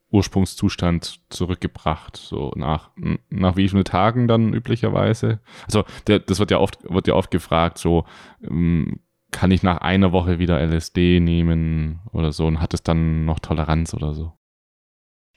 [0.10, 2.90] Ursprungszustand zurückgebracht, so nach,
[3.30, 5.40] nach wie vielen Tagen dann üblicherweise.
[5.66, 8.06] Also der, das wird ja oft, wird ja oft gefragt, so
[8.44, 9.00] ähm,
[9.32, 13.40] kann ich nach einer Woche wieder LSD nehmen oder so und hat es dann noch
[13.40, 14.34] Toleranz oder so?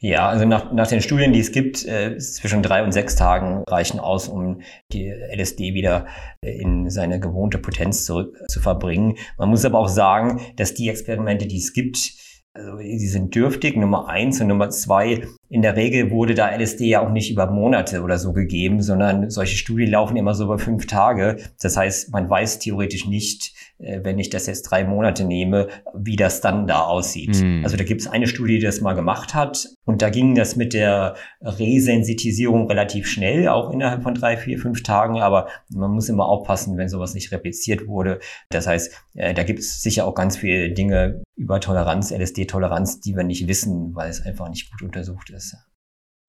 [0.00, 3.62] Ja, also nach, nach den Studien, die es gibt, äh, zwischen drei und sechs Tagen
[3.66, 4.60] reichen aus, um
[4.92, 6.06] die LSD wieder
[6.42, 9.16] in seine gewohnte Potenz zurück zu verbringen.
[9.38, 12.12] Man muss aber auch sagen, dass die Experimente, die es gibt,
[12.52, 15.26] also die sind dürftig, Nummer eins und Nummer zwei.
[15.54, 19.30] In der Regel wurde da LSD ja auch nicht über Monate oder so gegeben, sondern
[19.30, 21.36] solche Studien laufen immer so über fünf Tage.
[21.62, 26.16] Das heißt, man weiß theoretisch nicht, äh, wenn ich das jetzt drei Monate nehme, wie
[26.16, 27.40] das dann da aussieht.
[27.40, 27.60] Mhm.
[27.62, 30.56] Also da gibt es eine Studie, die das mal gemacht hat und da ging das
[30.56, 36.08] mit der Resensitisierung relativ schnell, auch innerhalb von drei, vier, fünf Tagen, aber man muss
[36.08, 38.20] immer aufpassen, wenn sowas nicht repliziert wurde.
[38.50, 43.16] Das heißt, äh, da gibt es sicher auch ganz viele Dinge über Toleranz, LSD-Toleranz, die
[43.16, 45.43] wir nicht wissen, weil es einfach nicht gut untersucht ist.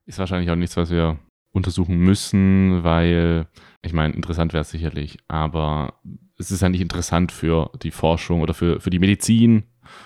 [0.06, 1.20] Ist wahrscheinlich auch nichts, was wir
[1.56, 3.48] untersuchen müssen, weil,
[3.82, 6.00] ich meine, interessant wäre es sicherlich, aber
[6.38, 9.64] es ist ja nicht interessant für die Forschung oder für, für die Medizin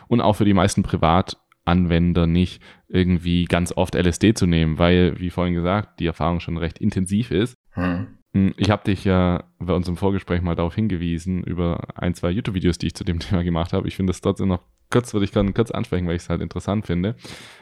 [0.07, 5.31] und auch für die meisten Privatanwender nicht, irgendwie ganz oft LSD zu nehmen, weil, wie
[5.31, 7.55] vorhin gesagt, die Erfahrung schon recht intensiv ist.
[7.71, 8.07] Hm.
[8.33, 12.77] hm ich habe dich ja bei unserem Vorgespräch mal darauf hingewiesen, über ein, zwei YouTube-Videos,
[12.77, 13.87] die ich zu dem Thema gemacht habe.
[13.87, 16.41] Ich finde das trotzdem noch kurz, würde ich gerne kurz ansprechen, weil ich es halt
[16.41, 17.15] interessant finde,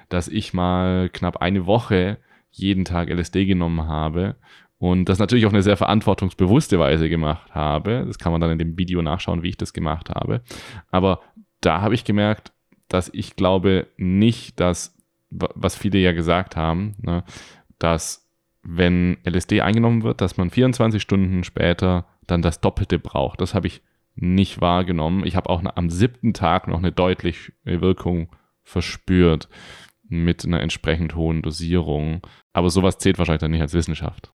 [0.10, 2.18] dass ich mal knapp eine Woche
[2.52, 4.36] jeden Tag LSD genommen habe
[4.80, 8.04] und das natürlich auf eine sehr verantwortungsbewusste Weise gemacht habe.
[8.06, 10.42] Das kann man dann in dem Video nachschauen, wie ich das gemacht habe.
[10.92, 11.22] Aber
[11.62, 12.54] da habe ich gemerkt,
[12.88, 14.96] dass ich glaube nicht, dass,
[15.30, 17.24] was viele ja gesagt haben, ne,
[17.80, 18.30] dass
[18.62, 23.42] wenn LSD eingenommen wird, dass man 24 Stunden später dann das Doppelte braucht.
[23.42, 23.82] Das habe ich
[24.18, 25.26] nicht wahrgenommen.
[25.26, 29.48] Ich habe auch am siebten Tag noch eine deutliche Wirkung verspürt
[30.10, 32.22] mit einer entsprechend hohen Dosierung.
[32.54, 34.34] Aber sowas zählt wahrscheinlich dann nicht als Wissenschaft.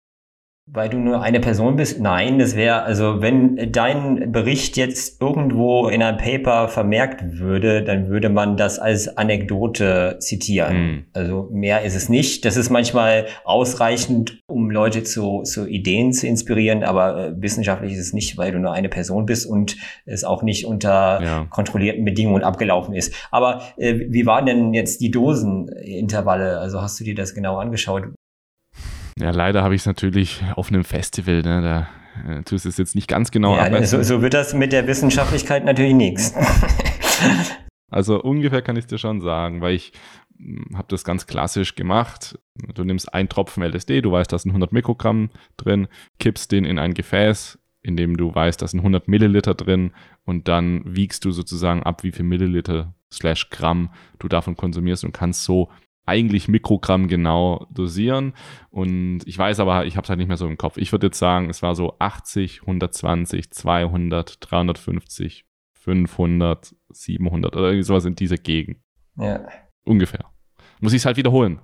[0.74, 2.00] Weil du nur eine Person bist?
[2.00, 8.08] Nein, das wäre, also wenn dein Bericht jetzt irgendwo in einem Paper vermerkt würde, dann
[8.08, 10.78] würde man das als Anekdote zitieren.
[10.78, 11.06] Mhm.
[11.12, 12.46] Also mehr ist es nicht.
[12.46, 18.00] Das ist manchmal ausreichend, um Leute zu, zu Ideen zu inspirieren, aber äh, wissenschaftlich ist
[18.00, 21.48] es nicht, weil du nur eine Person bist und es auch nicht unter ja.
[21.50, 23.14] kontrollierten Bedingungen abgelaufen ist.
[23.30, 26.60] Aber äh, wie waren denn jetzt die Dosenintervalle?
[26.60, 28.06] Also hast du dir das genau angeschaut?
[29.19, 31.89] Ja, leider habe ich es natürlich auf einem Festival, ne, da
[32.28, 34.88] äh, tust du es jetzt nicht ganz genau ja, so, so, wird das mit der
[34.88, 36.34] Wissenschaftlichkeit natürlich nichts.
[37.89, 39.93] also ungefähr kann ich dir schon sagen, weil ich
[40.38, 42.38] hm, habe das ganz klassisch gemacht.
[42.74, 45.88] Du nimmst einen Tropfen LSD, du weißt, da sind 100 Mikrogramm drin,
[46.19, 49.91] kippst den in ein Gefäß, in dem du weißt, da sind 100 Milliliter drin
[50.26, 55.13] und dann wiegst du sozusagen ab, wie viel Milliliter slash Gramm du davon konsumierst und
[55.13, 55.69] kannst so
[56.06, 58.34] eigentlich Mikrogramm genau dosieren.
[58.70, 60.78] Und ich weiß aber, ich habe es halt nicht mehr so im Kopf.
[60.78, 67.84] Ich würde jetzt sagen, es war so 80, 120, 200, 350, 500, 700 oder irgendwie
[67.84, 68.78] sowas in dieser Gegend.
[69.18, 69.46] Ja.
[69.84, 70.26] Ungefähr.
[70.80, 71.60] Muss ich es halt wiederholen.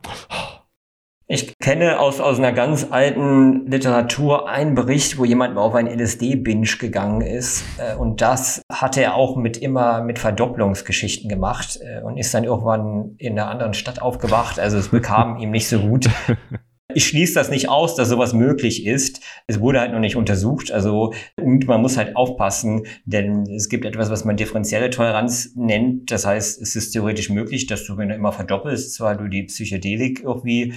[1.29, 5.89] Ich kenne aus, aus einer ganz alten Literatur einen Bericht, wo jemand mal auf einen
[5.89, 7.65] LSD-Binge gegangen ist.
[7.77, 12.45] Äh, und das hat er auch mit immer mit Verdopplungsgeschichten gemacht äh, und ist dann
[12.45, 14.57] irgendwann in einer anderen Stadt aufgewacht.
[14.57, 16.09] Also es bekam ihm nicht so gut.
[16.93, 19.21] Ich schließe das nicht aus, dass sowas möglich ist.
[19.45, 20.71] Es wurde halt noch nicht untersucht.
[20.71, 26.09] Also, und man muss halt aufpassen, denn es gibt etwas, was man differenzielle Toleranz nennt.
[26.09, 29.43] Das heißt, es ist theoretisch möglich, dass du, wenn du immer verdoppelst, zwar du die
[29.43, 30.73] Psychedelik irgendwie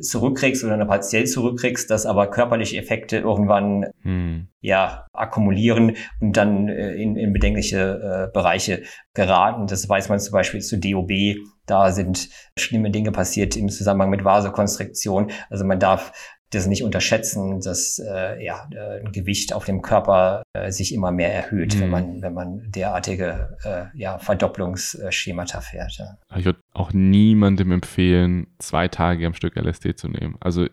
[0.00, 4.48] zurückkriegst oder nur partiell zurückkriegst, dass aber körperliche Effekte irgendwann hm.
[4.60, 8.82] ja akkumulieren und dann äh, in, in bedenkliche äh, Bereiche
[9.14, 9.66] geraten.
[9.66, 11.36] Das weiß man zum Beispiel zu DOB.
[11.66, 15.30] Da sind schlimme Dinge passiert im Zusammenhang mit Vasokonstriktion.
[15.50, 16.12] Also man darf
[16.54, 21.10] das nicht unterschätzen, dass äh, ja, äh, ein Gewicht auf dem Körper äh, sich immer
[21.10, 21.80] mehr erhöht, mhm.
[21.80, 25.92] wenn man wenn man derartige äh, ja, Verdopplungsschemata fährt.
[25.98, 26.18] Ja.
[26.36, 30.36] Ich würde auch niemandem empfehlen, zwei Tage am Stück LSD zu nehmen.
[30.40, 30.66] Also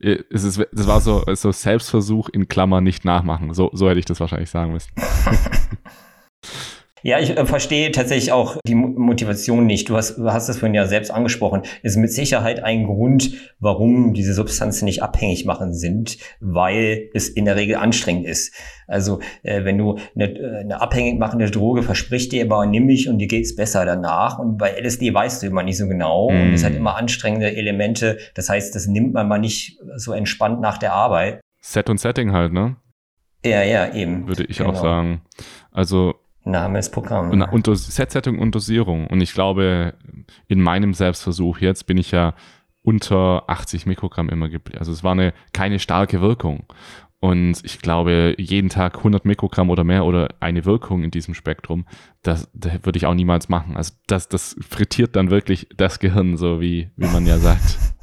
[0.00, 3.52] äh, es ist, das war so, so Selbstversuch in Klammern nicht nachmachen.
[3.54, 4.90] So, so hätte ich das wahrscheinlich sagen müssen.
[7.06, 9.88] Ja, ich äh, verstehe tatsächlich auch die Motivation nicht.
[9.88, 11.62] Du hast, du hast es vorhin ja selbst angesprochen.
[11.84, 17.28] Es ist mit Sicherheit ein Grund, warum diese Substanzen nicht abhängig machen sind, weil es
[17.28, 18.52] in der Regel anstrengend ist.
[18.88, 23.08] Also äh, wenn du eine, äh, eine abhängig machende Droge verspricht dir aber nimm mich
[23.08, 24.40] und dir geht's besser danach.
[24.40, 26.28] Und bei LSD weißt du immer nicht so genau.
[26.28, 26.42] Mm.
[26.42, 26.78] Und es hat mhm.
[26.78, 28.18] immer anstrengende Elemente.
[28.34, 31.40] Das heißt, das nimmt man mal nicht so entspannt nach der Arbeit.
[31.60, 32.74] Set und Setting halt, ne?
[33.44, 34.26] Ja, ja, eben.
[34.26, 34.70] Würde ich genau.
[34.70, 35.20] auch sagen.
[35.70, 36.16] Also
[36.46, 37.30] Name ist Programm.
[37.30, 39.08] Und, und Setsetting und Dosierung.
[39.08, 39.94] Und ich glaube,
[40.46, 42.34] in meinem Selbstversuch jetzt bin ich ja
[42.82, 44.78] unter 80 Mikrogramm immer geblieben.
[44.78, 46.64] Also es war eine keine starke Wirkung.
[47.18, 51.86] Und ich glaube, jeden Tag 100 Mikrogramm oder mehr oder eine Wirkung in diesem Spektrum,
[52.22, 53.76] das, das würde ich auch niemals machen.
[53.76, 57.78] Also das, das frittiert dann wirklich das Gehirn, so wie, wie man ja sagt.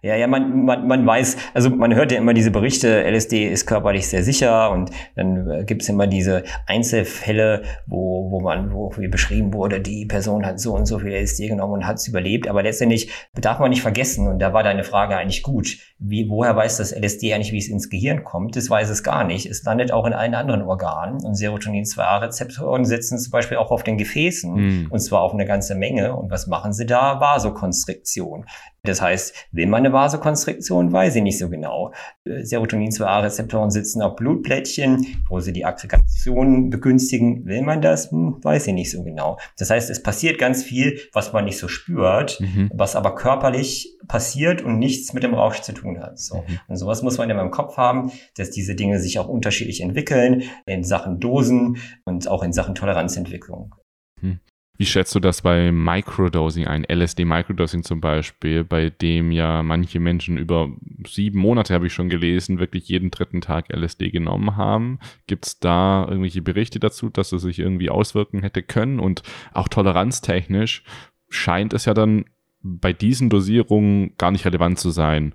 [0.00, 3.66] Ja, ja, man, man, man weiß, also man hört ja immer diese Berichte, LSD ist
[3.66, 9.52] körperlich sehr sicher und dann äh, gibt's immer diese Einzelfälle, wo, wo man, wo beschrieben
[9.52, 12.46] wurde, die Person hat so und so viel LSD genommen und hat's überlebt.
[12.46, 16.54] Aber letztendlich darf man nicht vergessen, und da war deine Frage eigentlich gut, wie, woher
[16.54, 18.54] weiß das LSD eigentlich, wie es ins Gehirn kommt?
[18.54, 19.46] Das weiß es gar nicht.
[19.46, 23.98] Es landet auch in allen anderen Organen und Serotonin-2-Rezeptoren sitzen zum Beispiel auch auf den
[23.98, 24.86] Gefäßen mhm.
[24.90, 26.14] und zwar auf eine ganze Menge.
[26.14, 27.20] Und was machen sie da?
[27.20, 28.46] Vasokonstriktion.
[28.84, 31.92] Das heißt, will man eine Vasokonstriktion, weiß ich nicht so genau.
[32.24, 37.44] Äh, Serotonin-2-A-Rezeptoren sitzen auf Blutplättchen, wo sie die Aggregation begünstigen.
[37.46, 38.10] Will man das?
[38.10, 39.38] Hm, weiß ich nicht so genau.
[39.56, 42.70] Das heißt, es passiert ganz viel, was man nicht so spürt, mhm.
[42.74, 46.18] was aber körperlich passiert und nichts mit dem Rausch zu tun hat.
[46.18, 46.36] So.
[46.36, 46.60] Mhm.
[46.68, 50.42] Und sowas muss man immer im Kopf haben, dass diese Dinge sich auch unterschiedlich entwickeln
[50.66, 53.74] in Sachen Dosen und auch in Sachen Toleranzentwicklung.
[54.20, 54.40] Mhm.
[54.78, 56.84] Wie schätzt du das bei Microdosing ein?
[56.84, 60.70] LSD-Microdosing zum Beispiel, bei dem ja manche Menschen über
[61.04, 65.00] sieben Monate, habe ich schon gelesen, wirklich jeden dritten Tag LSD genommen haben.
[65.26, 69.00] Gibt es da irgendwelche Berichte dazu, dass es sich irgendwie auswirken hätte können?
[69.00, 70.84] Und auch toleranztechnisch
[71.28, 72.26] scheint es ja dann
[72.62, 75.34] bei diesen Dosierungen gar nicht relevant zu sein,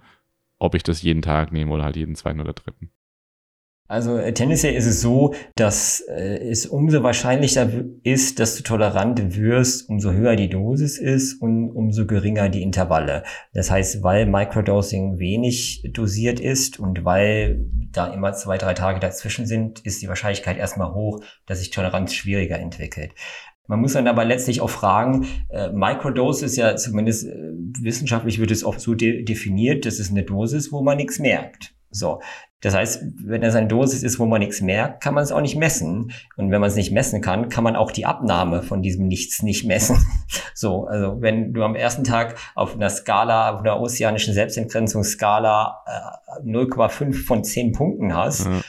[0.58, 2.92] ob ich das jeden Tag nehme oder halt jeden zweiten oder dritten.
[3.88, 7.70] Also äh, tendenziell ist es so, dass äh, es umso wahrscheinlicher
[8.04, 13.24] ist, dass du tolerant wirst, umso höher die Dosis ist und umso geringer die Intervalle.
[13.54, 19.46] Das heißt, weil Microdosing wenig dosiert ist und weil da immer zwei, drei Tage dazwischen
[19.46, 23.12] sind, ist die Wahrscheinlichkeit erstmal hoch, dass sich Toleranz schwieriger entwickelt.
[23.68, 27.52] Man muss dann aber letztlich auch fragen, äh, Microdose ist ja zumindest äh,
[27.82, 31.74] wissenschaftlich wird es oft so de definiert, das ist eine Dosis, wo man nichts merkt.
[31.90, 32.22] So.
[32.64, 35.42] Das heißt, wenn das eine Dosis ist, wo man nichts merkt, kann man es auch
[35.42, 36.14] nicht messen.
[36.38, 39.44] Und wenn man es nicht messen kann, kann man auch die Abnahme von diesem Nichts
[39.44, 39.98] nicht messen.
[40.56, 46.48] So, also wenn du am ersten Tag auf einer Skala, auf einer ozeanischen Selbstentgrenzungsskala äh,
[46.48, 48.62] 0,5 von 10 Punkten hast, ja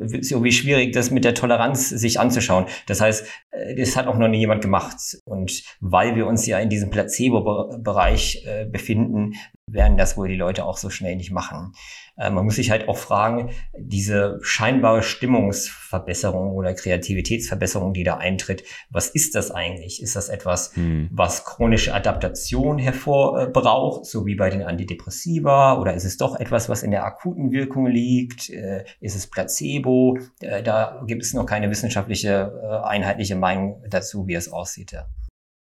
[0.00, 2.66] ist irgendwie schwierig, das mit der Toleranz sich anzuschauen.
[2.86, 4.96] Das heißt, äh, das hat auch noch nie jemand gemacht.
[5.24, 9.34] Und weil wir uns ja in diesem Placebo-Bereich äh, befinden,
[9.66, 11.72] werden das wohl die Leute auch so schnell nicht machen.
[12.16, 18.64] Äh, man muss sich halt auch fragen, diese scheinbare Stimmungsverbesserung oder Kreativitätsverbesserung, die da eintritt,
[18.90, 20.02] was ist das eigentlich?
[20.02, 21.08] Ist das etwas, hm.
[21.12, 25.78] was chronische Adaptation hervorbraucht, so wie bei den Antidepressiva?
[25.78, 28.50] Oder ist es doch etwas, was in der akuten Wirkung liegt?
[28.50, 30.18] Äh, ist es Placebo?
[30.40, 34.96] Äh, da gibt es noch keine wissenschaftliche einheitliche Meinung dazu, wie es aussieht.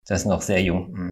[0.07, 0.95] Das ist noch sehr jung.
[0.95, 1.09] Hm.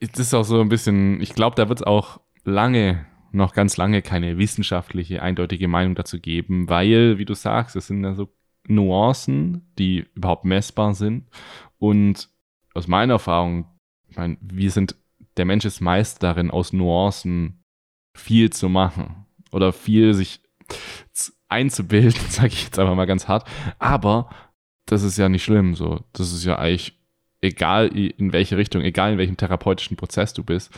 [0.00, 3.76] Das ist auch so ein bisschen, ich glaube, da wird es auch lange noch ganz
[3.76, 8.28] lange keine wissenschaftliche, eindeutige Meinung dazu geben, weil, wie du sagst, es sind ja so
[8.66, 11.28] Nuancen, die überhaupt messbar sind.
[11.78, 12.28] Und
[12.74, 13.66] aus meiner Erfahrung,
[14.08, 14.96] ich meine, wir sind,
[15.36, 17.62] der Mensch ist meist darin, aus Nuancen
[18.14, 20.40] viel zu machen oder viel sich
[21.48, 23.48] einzubilden, sage ich jetzt einfach mal ganz hart.
[23.78, 24.30] Aber
[24.86, 26.00] das ist ja nicht schlimm so.
[26.12, 26.98] Das ist ja eigentlich
[27.40, 30.72] egal in welche Richtung, egal in welchem therapeutischen Prozess du bist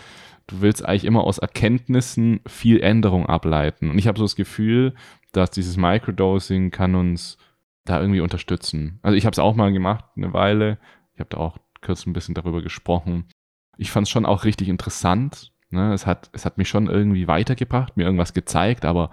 [0.47, 3.91] du willst eigentlich immer aus Erkenntnissen viel Änderung ableiten.
[3.91, 4.95] Und ich habe so das Gefühl,
[5.33, 7.39] dass dieses Microdosing kann uns
[7.85, 8.99] da irgendwie unterstützen.
[9.03, 10.79] Also ich habe es auch mal gemacht, eine Weile.
[11.15, 13.27] Ich habe da auch kurz ein bisschen darüber gesprochen.
[13.77, 15.53] Ich fand es schon auch richtig interessant.
[15.71, 15.93] Ne?
[15.93, 19.11] Es, hat, es hat mich schon irgendwie weitergebracht, mir irgendwas gezeigt, aber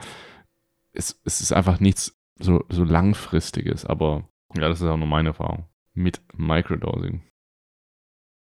[0.93, 3.85] es, es ist einfach nichts so, so langfristiges.
[3.85, 7.21] Aber ja, das ist auch nur meine Erfahrung mit Microdosing.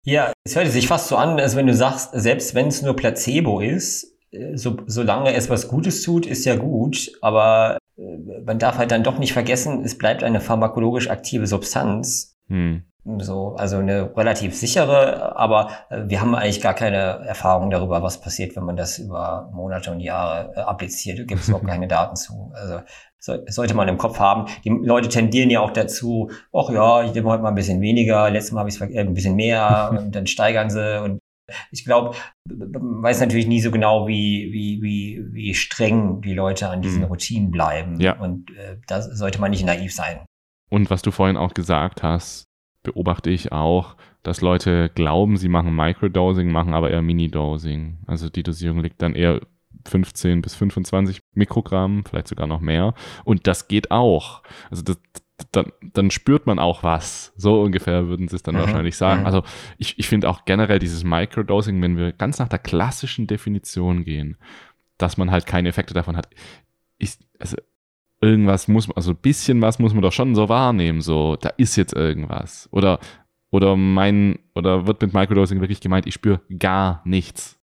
[0.05, 2.97] Ja, es hört sich fast so an, als wenn du sagst, selbst wenn es nur
[2.97, 8.59] Placebo ist, äh, so, solange es was Gutes tut, ist ja gut, aber äh, man
[8.59, 12.37] darf halt dann doch nicht vergessen, es bleibt eine pharmakologisch aktive Substanz.
[12.49, 12.83] Hm.
[13.05, 16.97] So, also eine relativ sichere, aber äh, wir haben eigentlich gar keine
[17.27, 21.19] Erfahrung darüber, was passiert, wenn man das über Monate und Jahre appliziert.
[21.19, 22.53] Da gibt es überhaupt keine Daten zu.
[22.55, 22.81] Also
[23.19, 24.47] so, sollte man im Kopf haben.
[24.65, 28.31] Die Leute tendieren ja auch dazu, ach ja, ich nehme heute mal ein bisschen weniger,
[28.31, 31.19] letztes Mal habe ich äh, ein bisschen mehr und dann steigern sie und
[31.73, 32.17] ich glaube,
[32.49, 37.01] man weiß natürlich nie so genau, wie, wie, wie, wie streng die Leute an diesen
[37.01, 37.07] mhm.
[37.07, 38.01] Routinen bleiben.
[38.01, 38.19] Ja.
[38.19, 40.25] Und äh, da sollte man nicht naiv sein.
[40.71, 42.45] Und was du vorhin auch gesagt hast,
[42.83, 47.99] beobachte ich auch, dass Leute glauben, sie machen Microdosing, machen aber eher Mini-Dosing.
[48.07, 49.41] Also die Dosierung liegt dann eher
[49.89, 52.95] 15 bis 25 Mikrogramm, vielleicht sogar noch mehr.
[53.25, 54.43] Und das geht auch.
[54.71, 54.99] Also das,
[55.51, 57.33] dann, dann spürt man auch was.
[57.37, 58.61] So ungefähr würden sie es dann mhm.
[58.61, 59.21] wahrscheinlich sagen.
[59.21, 59.27] Mhm.
[59.27, 59.43] Also
[59.79, 64.37] ich, ich finde auch generell dieses Microdosing, wenn wir ganz nach der klassischen Definition gehen,
[64.99, 66.29] dass man halt keine Effekte davon hat.
[66.99, 67.57] Ich, also
[68.23, 71.51] irgendwas muss man, also ein bisschen was muss man doch schon so wahrnehmen, so, da
[71.57, 72.69] ist jetzt irgendwas.
[72.73, 73.01] Oder,
[73.51, 77.59] oder mein, oder wird mit Microdosing wirklich gemeint, ich spüre gar nichts.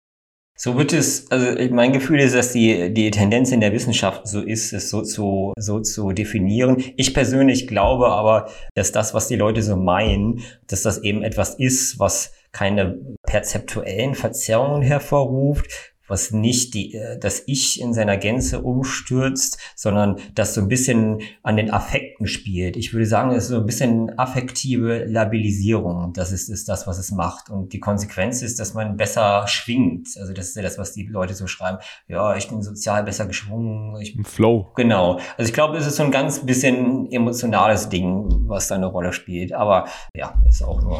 [0.58, 4.40] So wird es, also mein Gefühl ist, dass die, die Tendenz in der Wissenschaft so
[4.40, 6.82] ist, es so zu, so zu definieren.
[6.96, 11.56] Ich persönlich glaube aber, dass das, was die Leute so meinen, dass das eben etwas
[11.56, 18.62] ist, was keine perzeptuellen Verzerrungen hervorruft, was nicht die, äh, das Ich in seiner Gänze
[18.62, 22.78] umstürzt, sondern das so ein bisschen an den Affekten spielt.
[22.78, 26.14] Ich würde sagen, es ist so ein bisschen affektive Labilisierung.
[26.14, 27.50] Das ist, ist das, was es macht.
[27.50, 30.10] Und die Konsequenz ist, dass man besser schwingt.
[30.20, 31.80] Also das ist ja das, was die Leute so schreiben.
[32.08, 34.00] Ja, ich bin sozial besser geschwungen.
[34.02, 34.72] Ich, Flow.
[34.76, 35.20] Genau.
[35.38, 39.14] Also ich glaube, es ist so ein ganz bisschen emotionales Ding, was da eine Rolle
[39.14, 39.54] spielt.
[39.54, 41.00] Aber ja, ist auch nur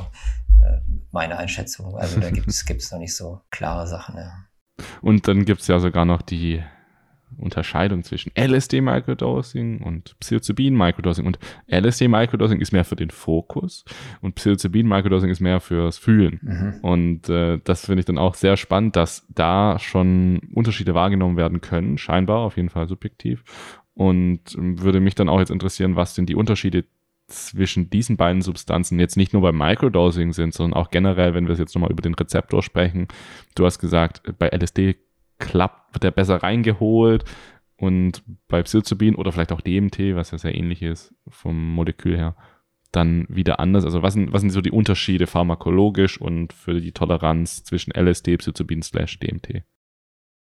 [0.62, 0.80] äh,
[1.12, 1.96] meine Einschätzung.
[1.96, 4.18] Also da gibt es noch nicht so klare Sachen.
[4.18, 4.34] Ja.
[5.02, 6.62] Und dann gibt es ja sogar noch die
[7.38, 11.26] Unterscheidung zwischen LSD-Microdosing und Psilocybin-Microdosing.
[11.26, 13.86] Und LSD-Microdosing ist mehr für den Fokus
[14.22, 16.40] und Psilocybin-Microdosing ist mehr fürs Fühlen.
[16.42, 16.80] Mhm.
[16.82, 21.62] Und äh, das finde ich dann auch sehr spannend, dass da schon Unterschiede wahrgenommen werden
[21.62, 23.44] können, scheinbar, auf jeden Fall subjektiv.
[23.94, 26.86] Und würde mich dann auch jetzt interessieren, was denn die Unterschiede
[27.28, 31.54] zwischen diesen beiden Substanzen jetzt nicht nur beim Microdosing sind, sondern auch generell, wenn wir
[31.54, 33.08] es jetzt nochmal über den Rezeptor sprechen.
[33.56, 34.96] Du hast gesagt, bei LSD
[35.40, 37.26] klappt, wird der besser reingeholt
[37.78, 42.36] und bei Psilocybin oder vielleicht auch DMT, was ja sehr ähnlich ist vom Molekül her,
[42.92, 43.86] dann wieder anders.
[43.86, 48.38] Also was sind, was sind so die Unterschiede pharmakologisch und für die Toleranz zwischen LSD,
[48.38, 49.64] Psilocybin slash DMT?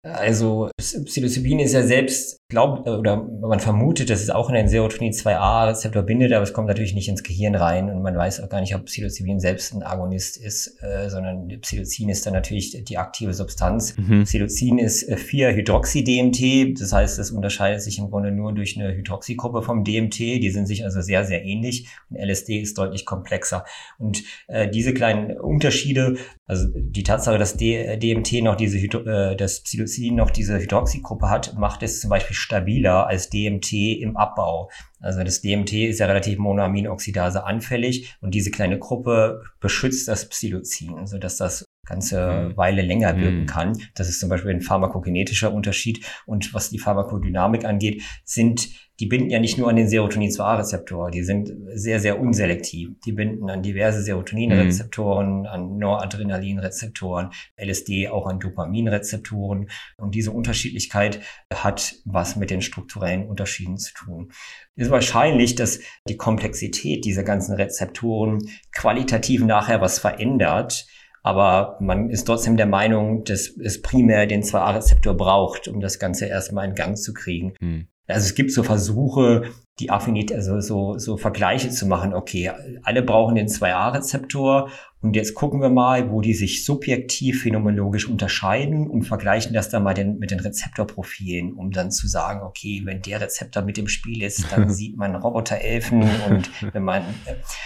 [0.04, 5.12] Also Psilocybin ist ja selbst, glaubt oder man vermutet, dass es auch in den Serotonin
[5.12, 8.60] 2a-Rezeptor bindet, aber es kommt natürlich nicht ins Gehirn rein und man weiß auch gar
[8.60, 13.32] nicht, ob Psilocybin selbst ein Agonist ist, äh, sondern Psilocin ist dann natürlich die aktive
[13.32, 13.96] Substanz.
[13.96, 14.24] Mhm.
[14.24, 19.82] Psilocin ist 4-Hydroxy-DMT, das heißt, es unterscheidet sich im Grunde nur durch eine Hydroxygruppe vom
[19.82, 23.64] DMT, die sind sich also sehr, sehr ähnlich und LSD ist deutlich komplexer.
[23.98, 29.34] Und äh, diese kleinen Unterschiede, also die Tatsache, dass D DMT noch diese Hydro äh,
[29.34, 34.16] das Psilocin Psilocin noch diese Hydroxygruppe hat, macht es zum Beispiel stabiler als DMT im
[34.16, 34.70] Abbau.
[35.00, 41.06] Also das DMT ist ja relativ Monoaminoxidase anfällig und diese kleine Gruppe beschützt das Psilocin,
[41.06, 42.56] sodass das ganze mhm.
[42.56, 43.46] Weile länger wirken mhm.
[43.46, 43.78] kann.
[43.94, 46.04] Das ist zum Beispiel ein pharmakogenetischer Unterschied.
[46.26, 48.68] Und was die Pharmakodynamik angeht, sind
[49.00, 52.90] die binden ja nicht nur an den Serotonin-2-Rezeptor, die sind sehr, sehr unselektiv.
[53.04, 55.46] Die binden an diverse Serotoninrezeptoren, mhm.
[55.46, 57.30] an Noradrenalinrezeptoren,
[57.60, 59.68] LSD auch an Dopaminrezeptoren.
[59.96, 61.20] Und diese Unterschiedlichkeit
[61.52, 64.30] hat was mit den strukturellen Unterschieden zu tun.
[64.76, 68.38] Es ist wahrscheinlich, dass die Komplexität dieser ganzen Rezeptoren
[68.72, 70.86] qualitativ nachher was verändert,
[71.24, 76.26] aber man ist trotzdem der Meinung, dass es primär den 2A-Rezeptor braucht, um das Ganze
[76.26, 77.54] erstmal in Gang zu kriegen.
[77.60, 77.88] Hm.
[78.06, 79.50] Also es gibt so Versuche,
[79.80, 82.14] die Affinität, also so, so Vergleiche zu machen.
[82.14, 82.50] Okay,
[82.82, 84.70] alle brauchen den 2A-Rezeptor
[85.04, 89.82] und jetzt gucken wir mal, wo die sich subjektiv phänomenologisch unterscheiden und vergleichen das dann
[89.82, 93.86] mal den, mit den Rezeptorprofilen, um dann zu sagen, okay, wenn der Rezeptor mit im
[93.86, 97.02] Spiel ist, dann sieht man Roboterelfen und wenn man,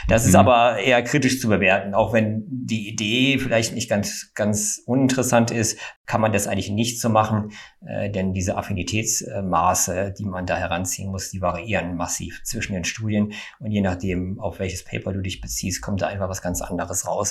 [0.08, 0.40] das ist mhm.
[0.40, 5.78] aber eher kritisch zu bewerten, auch wenn die Idee vielleicht nicht ganz, ganz uninteressant ist,
[6.08, 7.52] kann man das eigentlich nicht so machen,
[7.86, 13.34] äh, denn diese Affinitätsmaße, die man da heranziehen muss, die variieren massiv zwischen den Studien
[13.60, 17.06] und je nachdem, auf welches Paper du dich beziehst, kommt da einfach was ganz anderes
[17.06, 17.27] raus.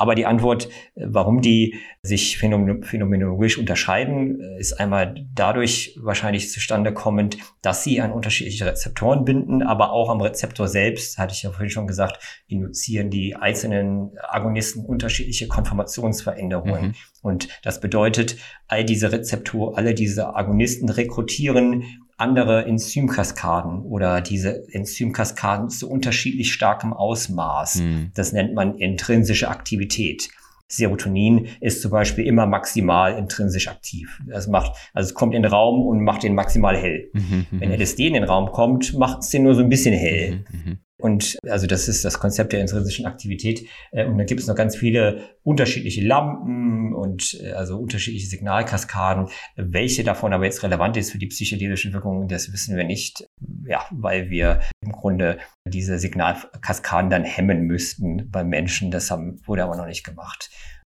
[0.00, 6.94] Aber die Antwort, äh, warum die sich phänomenologisch unterscheiden, äh, ist einmal dadurch wahrscheinlich zustande
[6.94, 11.50] kommend, dass sie an unterschiedliche Rezeptoren binden, aber auch am Rezeptor selbst, hatte ich ja
[11.50, 16.86] vorhin schon gesagt, induzieren die einzelnen Agonisten unterschiedliche Konformationsveränderungen.
[16.86, 16.94] Mhm.
[17.20, 18.36] Und das bedeutet,
[18.68, 21.84] all diese Rezeptoren, alle diese Agonisten rekrutieren
[22.20, 27.76] andere Enzymkaskaden oder diese Enzymkaskaden zu unterschiedlich starkem Ausmaß.
[27.76, 28.10] Mhm.
[28.14, 30.28] Das nennt man intrinsische Aktivität.
[30.68, 34.20] Serotonin ist zum Beispiel immer maximal intrinsisch aktiv.
[34.26, 37.10] Das macht, also es kommt in den Raum und macht den maximal hell.
[37.12, 40.44] Mhm, Wenn LSD in den Raum kommt, macht es den nur so ein bisschen hell.
[40.52, 43.66] Mhm, und also das ist das Konzept der intrinsischen Aktivität.
[43.92, 49.28] Äh, und da gibt es noch ganz viele unterschiedliche Lampen und äh, also unterschiedliche Signalkaskaden.
[49.56, 53.26] Welche davon aber jetzt relevant ist für die psychedelischen Wirkungen, das wissen wir nicht.
[53.66, 58.90] Ja, weil wir im Grunde diese Signalkaskaden dann hemmen müssten beim Menschen.
[58.90, 60.50] Das haben, wurde aber noch nicht gemacht.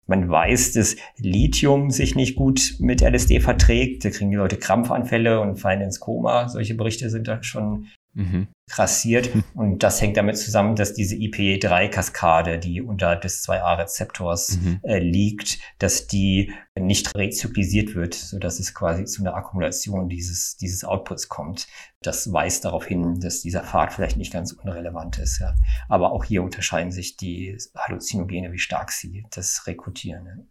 [0.07, 4.05] Man weiß, dass Lithium sich nicht gut mit LSD verträgt.
[4.05, 6.47] Da kriegen die Leute Krampfanfälle und fallen ins Koma.
[6.47, 8.47] Solche Berichte sind da schon mhm.
[8.67, 9.29] grassiert.
[9.53, 14.79] Und das hängt damit zusammen, dass diese IPE3-Kaskade, die unter des 2A-Rezeptors mhm.
[14.83, 20.57] äh, liegt, dass die nicht rezyklisiert wird, so dass es quasi zu einer Akkumulation dieses,
[20.57, 21.67] dieses Outputs kommt.
[22.01, 25.39] Das weist darauf hin, dass dieser Pfad vielleicht nicht ganz unrelevant ist.
[25.39, 25.55] Ja.
[25.87, 30.25] Aber auch hier unterscheiden sich die Halluzinogene, wie stark sie das rekrutieren.
[30.25, 30.43] Ja.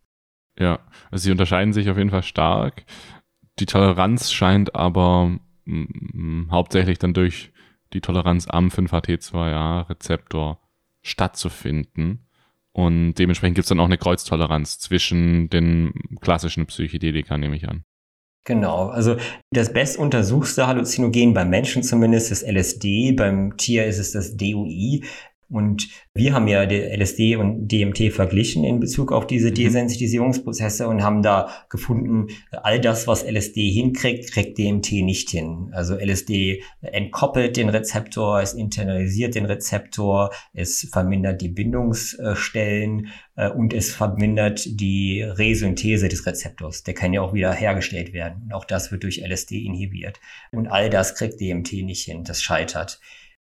[0.56, 0.78] Ja,
[1.10, 2.84] also sie unterscheiden sich auf jeden Fall stark.
[3.58, 5.38] Die Toleranz scheint aber
[6.50, 7.52] hauptsächlich dann durch
[7.95, 10.61] die Toleranz am 5-HT2A-Rezeptor
[11.03, 12.26] stattzufinden.
[12.72, 17.84] Und dementsprechend gibt es dann auch eine Kreuztoleranz zwischen den klassischen Psychedelika, nehme ich an.
[18.47, 19.16] Genau, also
[19.53, 25.03] das bestuntersuchste Halluzinogen beim Menschen zumindest ist LSD, beim Tier ist es das DUI.
[25.55, 29.55] Und wir haben ja LSD und DMT verglichen in Bezug auf diese mhm.
[29.55, 35.70] Desensitisierungsprozesse und haben da gefunden, all das, was LSD hinkriegt, kriegt DMT nicht hin.
[35.72, 43.72] Also LSD entkoppelt den Rezeptor, es internalisiert den Rezeptor, es vermindert die Bindungsstellen äh, und
[43.72, 46.82] es vermindert die Resynthese des Rezeptors.
[46.82, 48.42] Der kann ja auch wieder hergestellt werden.
[48.46, 50.18] Und auch das wird durch LSD inhibiert.
[50.50, 52.24] Und all das kriegt DMT nicht hin.
[52.24, 52.98] Das scheitert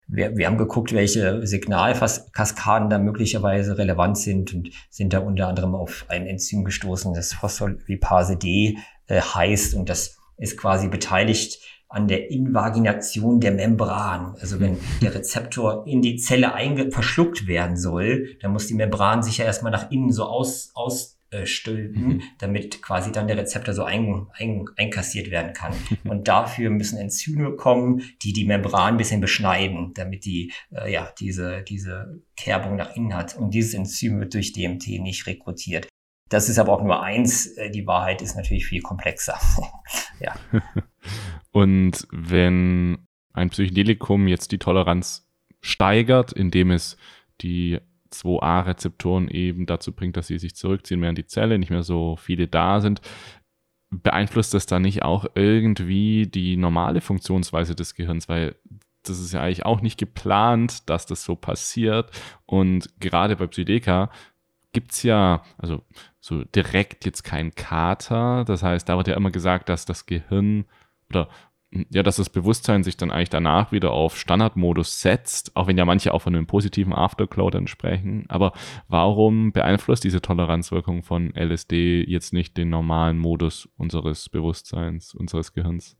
[0.07, 5.75] wir, wir haben geguckt, welche Signalkaskaden da möglicherweise relevant sind und sind da unter anderem
[5.75, 8.77] auf ein Enzym gestoßen, das Phospholipase D
[9.07, 14.35] äh, heißt und das ist quasi beteiligt an der Invagination der Membran.
[14.39, 16.51] Also wenn der Rezeptor in die Zelle
[16.91, 21.16] verschluckt werden soll, dann muss die Membran sich ja erstmal nach innen so aus, aus
[21.31, 22.21] äh, stülpen, mhm.
[22.39, 25.73] damit quasi dann der Rezeptor so ein, ein, einkassiert werden kann.
[26.05, 31.11] Und dafür müssen Enzyme kommen, die die Membran ein bisschen beschneiden, damit die äh, ja
[31.19, 33.35] diese diese Kerbung nach innen hat.
[33.35, 35.87] Und dieses Enzym wird durch DMT nicht rekrutiert.
[36.29, 37.47] Das ist aber auch nur eins.
[37.57, 39.37] Äh, die Wahrheit ist natürlich viel komplexer.
[40.19, 40.35] ja.
[41.51, 45.27] Und wenn ein Psychedelikum jetzt die Toleranz
[45.61, 46.97] steigert, indem es
[47.41, 47.79] die
[48.23, 52.47] 2a-Rezeptoren eben dazu bringt, dass sie sich zurückziehen in die Zelle, nicht mehr so viele
[52.47, 53.01] da sind,
[53.89, 58.27] beeinflusst das dann nicht auch irgendwie die normale Funktionsweise des Gehirns?
[58.27, 58.55] Weil
[59.03, 62.11] das ist ja eigentlich auch nicht geplant, dass das so passiert.
[62.45, 64.09] Und gerade bei Psychedeka
[64.73, 65.83] gibt es ja, also
[66.19, 68.43] so direkt jetzt kein Kater.
[68.45, 70.65] Das heißt, da wird ja immer gesagt, dass das Gehirn
[71.09, 71.29] oder
[71.89, 75.85] ja, dass das Bewusstsein sich dann eigentlich danach wieder auf Standardmodus setzt, auch wenn ja
[75.85, 78.25] manche auch von einem positiven Afterglow dann sprechen.
[78.29, 78.53] Aber
[78.87, 85.97] warum beeinflusst diese Toleranzwirkung von LSD jetzt nicht den normalen Modus unseres Bewusstseins, unseres Gehirns?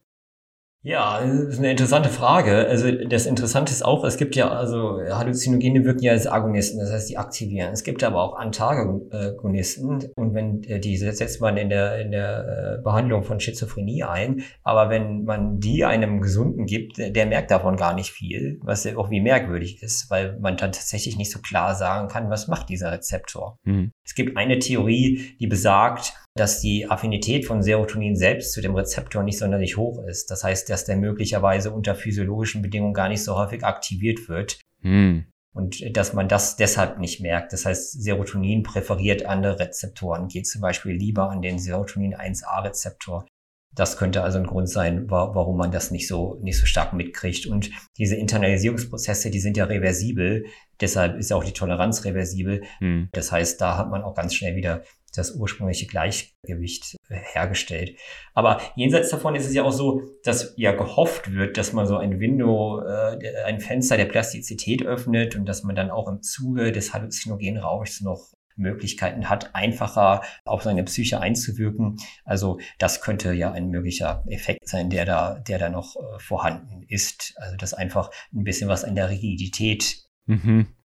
[0.83, 2.67] Ja, das ist eine interessante Frage.
[2.67, 6.91] Also das Interessante ist auch, es gibt ja, also Halluzinogene wirken ja als Agonisten, das
[6.91, 7.73] heißt, die aktivieren.
[7.73, 12.77] Es gibt aber auch Antagonisten und wenn äh, die setzt man in der, in der
[12.79, 17.75] äh, Behandlung von Schizophrenie ein, aber wenn man die einem Gesunden gibt, der merkt davon
[17.75, 21.39] gar nicht viel, was ja auch wie merkwürdig ist, weil man dann tatsächlich nicht so
[21.39, 23.59] klar sagen kann, was macht dieser Rezeptor.
[23.63, 23.91] Mhm.
[24.05, 29.23] Es gibt eine Theorie, die besagt, dass die Affinität von Serotonin selbst zu dem Rezeptor
[29.23, 30.31] nicht sonderlich hoch ist.
[30.31, 34.59] Das heißt, dass der möglicherweise unter physiologischen Bedingungen gar nicht so häufig aktiviert wird.
[34.81, 35.25] Hm.
[35.53, 37.51] Und dass man das deshalb nicht merkt.
[37.51, 43.25] Das heißt, Serotonin präferiert andere Rezeptoren, geht zum Beispiel lieber an den Serotonin 1a-Rezeptor.
[43.73, 47.45] Das könnte also ein Grund sein, warum man das nicht so, nicht so stark mitkriegt.
[47.45, 50.45] Und diese Internalisierungsprozesse, die sind ja reversibel.
[50.79, 52.63] Deshalb ist auch die Toleranz reversibel.
[52.79, 53.09] Hm.
[53.11, 54.83] Das heißt, da hat man auch ganz schnell wieder
[55.15, 57.97] das ursprüngliche Gleichgewicht äh, hergestellt.
[58.33, 61.97] Aber jenseits davon ist es ja auch so, dass ja gehofft wird, dass man so
[61.97, 66.71] ein Window, äh, ein Fenster der Plastizität öffnet und dass man dann auch im Zuge
[66.71, 71.97] des halluzinogenen Rauschs noch Möglichkeiten hat, einfacher auf seine Psyche einzuwirken.
[72.25, 76.83] Also das könnte ja ein möglicher Effekt sein, der da, der da noch äh, vorhanden
[76.87, 77.33] ist.
[77.37, 80.76] Also dass einfach ein bisschen was an der Rigidität mhm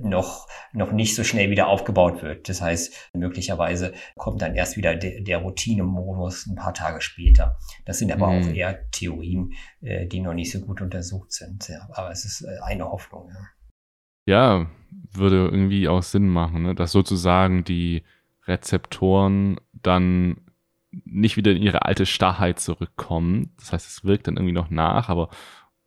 [0.00, 2.48] noch, noch nicht so schnell wieder aufgebaut wird.
[2.48, 7.58] Das heißt, möglicherweise kommt dann erst wieder de, der Routinemodus ein paar Tage später.
[7.84, 8.42] Das sind aber mhm.
[8.42, 11.68] auch eher Theorien, äh, die noch nicht so gut untersucht sind.
[11.68, 13.30] Ja, aber es ist äh, eine Hoffnung.
[14.26, 14.60] Ja.
[14.60, 14.70] ja,
[15.12, 16.74] würde irgendwie auch Sinn machen, ne?
[16.74, 18.02] dass sozusagen die
[18.46, 20.36] Rezeptoren dann
[21.04, 23.54] nicht wieder in ihre alte Starrheit zurückkommen.
[23.58, 25.30] Das heißt, es wirkt dann irgendwie noch nach, aber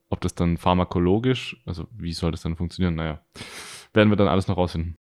[0.10, 2.96] ob das dann pharmakologisch, also wie soll das dann funktionieren?
[2.96, 3.22] Naja,
[3.96, 4.96] werden wir dann alles noch rausfinden.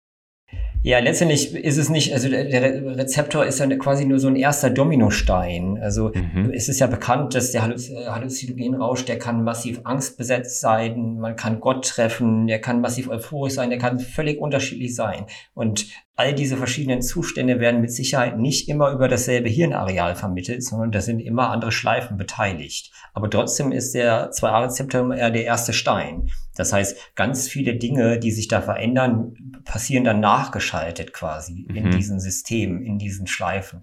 [0.82, 4.68] Ja, letztendlich ist es nicht, also der Rezeptor ist ja quasi nur so ein erster
[4.68, 5.78] Dominostein.
[5.80, 6.50] Also mhm.
[6.52, 11.88] es ist ja bekannt, dass der Halluzinogenrausch, der kann massiv angstbesetzt sein, man kann Gott
[11.88, 15.24] treffen, der kann massiv euphorisch sein, der kann völlig unterschiedlich sein.
[15.54, 15.86] Und
[16.16, 21.00] All diese verschiedenen Zustände werden mit Sicherheit nicht immer über dasselbe Hirnareal vermittelt, sondern da
[21.00, 22.92] sind immer andere Schleifen beteiligt.
[23.14, 26.30] Aber trotzdem ist der 2A-Rezeptor eher der erste Stein.
[26.54, 29.34] Das heißt, ganz viele Dinge, die sich da verändern,
[29.64, 31.76] passieren dann nachgeschaltet quasi mhm.
[31.76, 33.82] in diesen Systemen, in diesen Schleifen.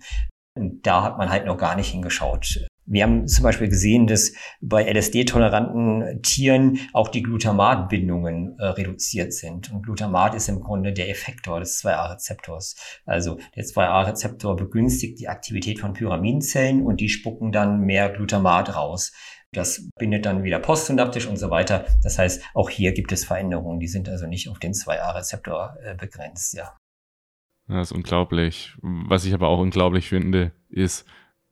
[0.54, 2.66] Und da hat man halt noch gar nicht hingeschaut.
[2.92, 9.72] Wir haben zum Beispiel gesehen, dass bei LSD-toleranten Tieren auch die Glutamatbindungen äh, reduziert sind.
[9.72, 12.76] Und Glutamat ist im Grunde der Effektor des 2A-Rezeptors.
[13.06, 19.14] Also der 2A-Rezeptor begünstigt die Aktivität von Pyramidenzellen und die spucken dann mehr Glutamat raus.
[19.54, 21.86] Das bindet dann wieder postsynaptisch und so weiter.
[22.04, 25.96] Das heißt, auch hier gibt es Veränderungen, die sind also nicht auf den 2A-Rezeptor äh,
[25.96, 26.76] begrenzt, ja.
[27.70, 28.76] Das ist unglaublich.
[28.82, 31.06] Was ich aber auch unglaublich finde, ist,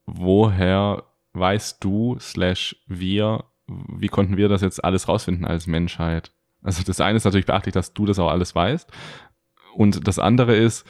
[0.04, 6.32] woher weißt du, slash wir, wie konnten wir das jetzt alles rausfinden als Menschheit?
[6.62, 8.90] Also das eine ist natürlich beachtlich, dass du das auch alles weißt.
[9.74, 10.86] Und das andere ist,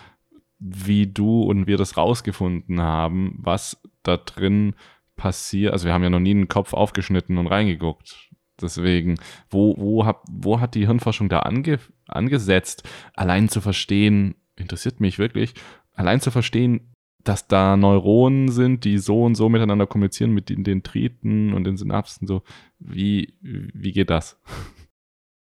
[0.58, 4.74] wie du und wir das rausgefunden haben, was da drin
[5.16, 5.72] passiert.
[5.72, 8.30] Also wir haben ja noch nie einen Kopf aufgeschnitten und reingeguckt.
[8.60, 9.18] Deswegen,
[9.48, 12.88] wo, wo, hab, wo hat die Hirnforschung da ange, angesetzt?
[13.14, 15.54] Allein zu verstehen, interessiert mich wirklich,
[15.94, 16.89] allein zu verstehen,
[17.24, 21.76] dass da Neuronen sind, die so und so miteinander kommunizieren mit den Dendriten und den
[21.76, 22.26] Synapsen.
[22.26, 22.42] So,
[22.78, 24.38] wie, wie geht das?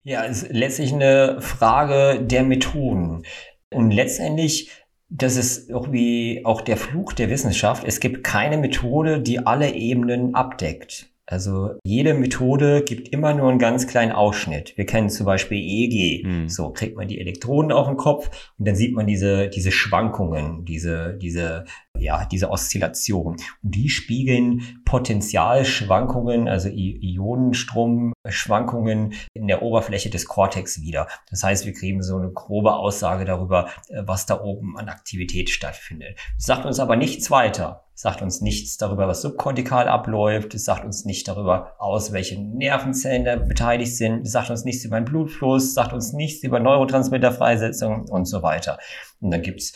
[0.02, 3.22] Ja, es ist letztlich eine Frage der Methoden.
[3.70, 4.70] Und letztendlich,
[5.08, 7.84] das ist irgendwie auch der Fluch der Wissenschaft.
[7.84, 11.09] Es gibt keine Methode, die alle Ebenen abdeckt.
[11.30, 14.76] Also jede Methode gibt immer nur einen ganz kleinen Ausschnitt.
[14.76, 16.24] Wir kennen zum Beispiel EEG.
[16.24, 16.48] Hm.
[16.48, 20.64] So kriegt man die Elektroden auf den Kopf und dann sieht man diese, diese Schwankungen,
[20.64, 21.66] diese, diese,
[21.96, 23.36] ja, diese Oszillation.
[23.62, 31.06] Und die spiegeln Potentialschwankungen, also Ionenstrom Schwankungen in der Oberfläche des Cortex wieder.
[31.30, 35.48] Das heißt, wir kriegen so eine grobe Aussage darüber, äh, was da oben an Aktivität
[35.48, 36.18] stattfindet.
[36.36, 37.84] Das sagt uns aber nichts weiter.
[38.00, 40.54] Sagt uns nichts darüber, was subkortikal abläuft.
[40.54, 44.24] Es sagt uns nicht darüber aus, welche Nervenzellen da beteiligt sind.
[44.24, 48.78] Es sagt uns nichts über den Blutfluss, sagt uns nichts über Neurotransmitterfreisetzung und so weiter.
[49.20, 49.74] Und dann gibt's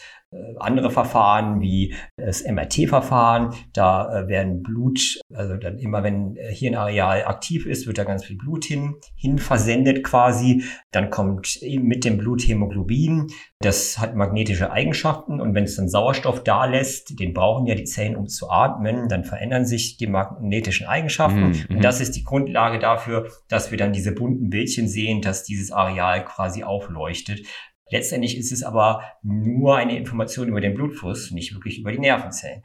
[0.59, 3.55] andere Verfahren wie das MRT-Verfahren.
[3.73, 8.25] Da äh, werden Blut, also dann immer wenn äh, Hirnareal aktiv ist, wird da ganz
[8.25, 10.65] viel Blut hin, hin versendet quasi.
[10.91, 13.29] Dann kommt mit dem Blut Hämoglobin.
[13.61, 17.85] Das hat magnetische Eigenschaften und wenn es dann Sauerstoff da lässt, den brauchen ja die
[17.85, 21.49] Zellen, um zu atmen, dann verändern sich die magnetischen Eigenschaften.
[21.69, 21.77] Mhm.
[21.77, 25.71] Und das ist die Grundlage dafür, dass wir dann diese bunten Bildchen sehen, dass dieses
[25.71, 27.47] Areal quasi aufleuchtet.
[27.91, 32.63] Letztendlich ist es aber nur eine Information über den Blutfluss, nicht wirklich über die Nervenzellen.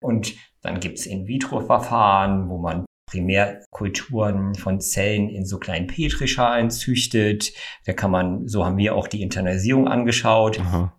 [0.00, 7.52] Und dann gibt es In-vitro-Verfahren, wo man Primärkulturen von Zellen in so kleinen Petrischalen züchtet.
[7.84, 10.60] Da kann man, so haben wir auch die Internalisierung angeschaut.
[10.60, 10.96] Aha.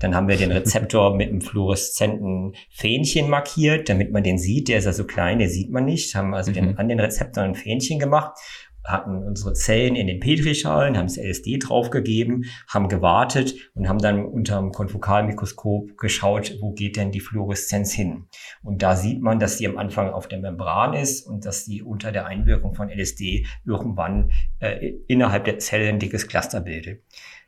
[0.00, 4.68] Dann haben wir den Rezeptor mit einem fluoreszenten Fähnchen markiert, damit man den sieht.
[4.68, 6.14] Der ist ja so klein, der sieht man nicht.
[6.14, 6.54] Haben also mhm.
[6.54, 8.36] den, an den Rezeptor ein Fähnchen gemacht
[8.84, 14.24] hatten unsere Zellen in den Petrischalen, haben das LSD draufgegeben, haben gewartet und haben dann
[14.24, 18.26] unter dem Konfokalmikroskop geschaut, wo geht denn die Fluoreszenz hin.
[18.62, 21.82] Und da sieht man, dass die am Anfang auf der Membran ist und dass die
[21.82, 27.02] unter der Einwirkung von LSD irgendwann äh, innerhalb der Zelle ein dickes Cluster bildet.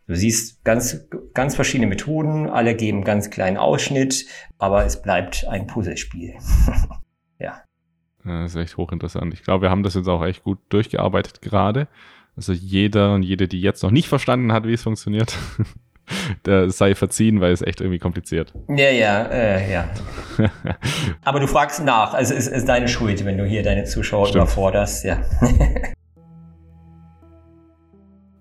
[0.06, 4.26] Du siehst ganz, ganz verschiedene Methoden, alle geben ganz kleinen Ausschnitt,
[4.56, 6.34] aber es bleibt ein Puzzlespiel.
[8.26, 9.32] Das ist echt hochinteressant.
[9.32, 11.88] Ich glaube, wir haben das jetzt auch echt gut durchgearbeitet gerade.
[12.36, 15.38] Also jeder und jede, die jetzt noch nicht verstanden hat, wie es funktioniert,
[16.44, 18.52] der sei verziehen, weil es echt irgendwie kompliziert.
[18.68, 19.88] Ja, ja, äh, ja.
[21.24, 24.44] Aber du fragst nach, also es ist deine Schuld, wenn du hier deine Zuschauer Stimmt.
[24.44, 25.20] überforderst, ja.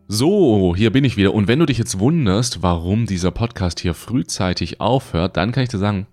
[0.07, 1.33] So, hier bin ich wieder.
[1.33, 5.69] Und wenn du dich jetzt wunderst, warum dieser Podcast hier frühzeitig aufhört, dann kann ich
[5.69, 6.05] dir sagen,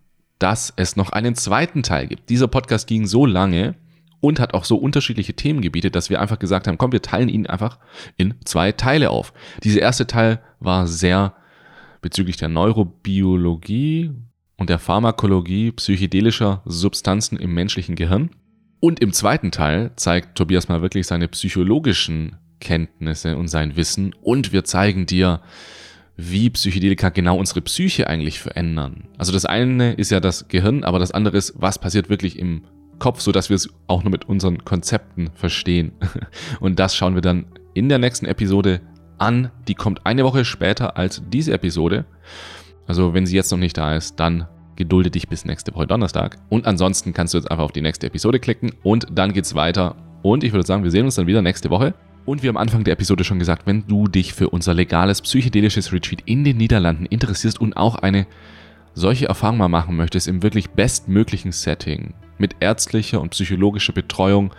[0.42, 2.28] dass es noch einen zweiten Teil gibt.
[2.28, 3.76] Dieser Podcast ging so lange
[4.20, 7.46] und hat auch so unterschiedliche Themengebiete, dass wir einfach gesagt haben, komm, wir teilen ihn
[7.46, 7.78] einfach
[8.16, 9.32] in zwei Teile auf.
[9.62, 11.34] Dieser erste Teil war sehr
[12.00, 14.10] bezüglich der Neurobiologie
[14.56, 18.30] und der Pharmakologie psychedelischer Substanzen im menschlichen Gehirn.
[18.80, 24.52] Und im zweiten Teil zeigt Tobias mal wirklich seine psychologischen Kenntnisse und sein Wissen und
[24.52, 25.40] wir zeigen dir,
[26.16, 29.08] wie Psychedelika genau unsere Psyche eigentlich verändern.
[29.18, 32.62] Also das eine ist ja das Gehirn, aber das andere ist, was passiert wirklich im
[32.98, 35.92] Kopf, so dass wir es auch nur mit unseren Konzepten verstehen.
[36.60, 38.80] Und das schauen wir dann in der nächsten Episode
[39.18, 39.50] an.
[39.66, 42.04] Die kommt eine Woche später als diese Episode.
[42.86, 44.46] Also wenn sie jetzt noch nicht da ist, dann
[44.76, 46.36] gedulde dich bis nächste Woche Donnerstag.
[46.48, 49.96] Und ansonsten kannst du jetzt einfach auf die nächste Episode klicken und dann geht's weiter.
[50.22, 51.94] Und ich würde sagen, wir sehen uns dann wieder nächste Woche.
[52.24, 55.92] Und wie am Anfang der Episode schon gesagt, wenn du dich für unser legales psychedelisches
[55.92, 58.26] Retreat in den Niederlanden interessierst und auch eine
[58.94, 64.52] solche Erfahrung mal machen möchtest im wirklich bestmöglichen Setting mit ärztlicher und psychologischer Betreuung,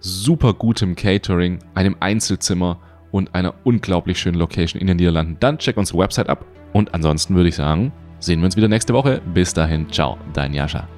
[0.00, 2.80] super gutem Catering, einem Einzelzimmer
[3.10, 6.44] und einer unglaublich schönen Location in den Niederlanden, dann check unsere Website ab.
[6.72, 9.20] Und ansonsten würde ich sagen, sehen wir uns wieder nächste Woche.
[9.34, 10.88] Bis dahin, ciao, dein Jascha.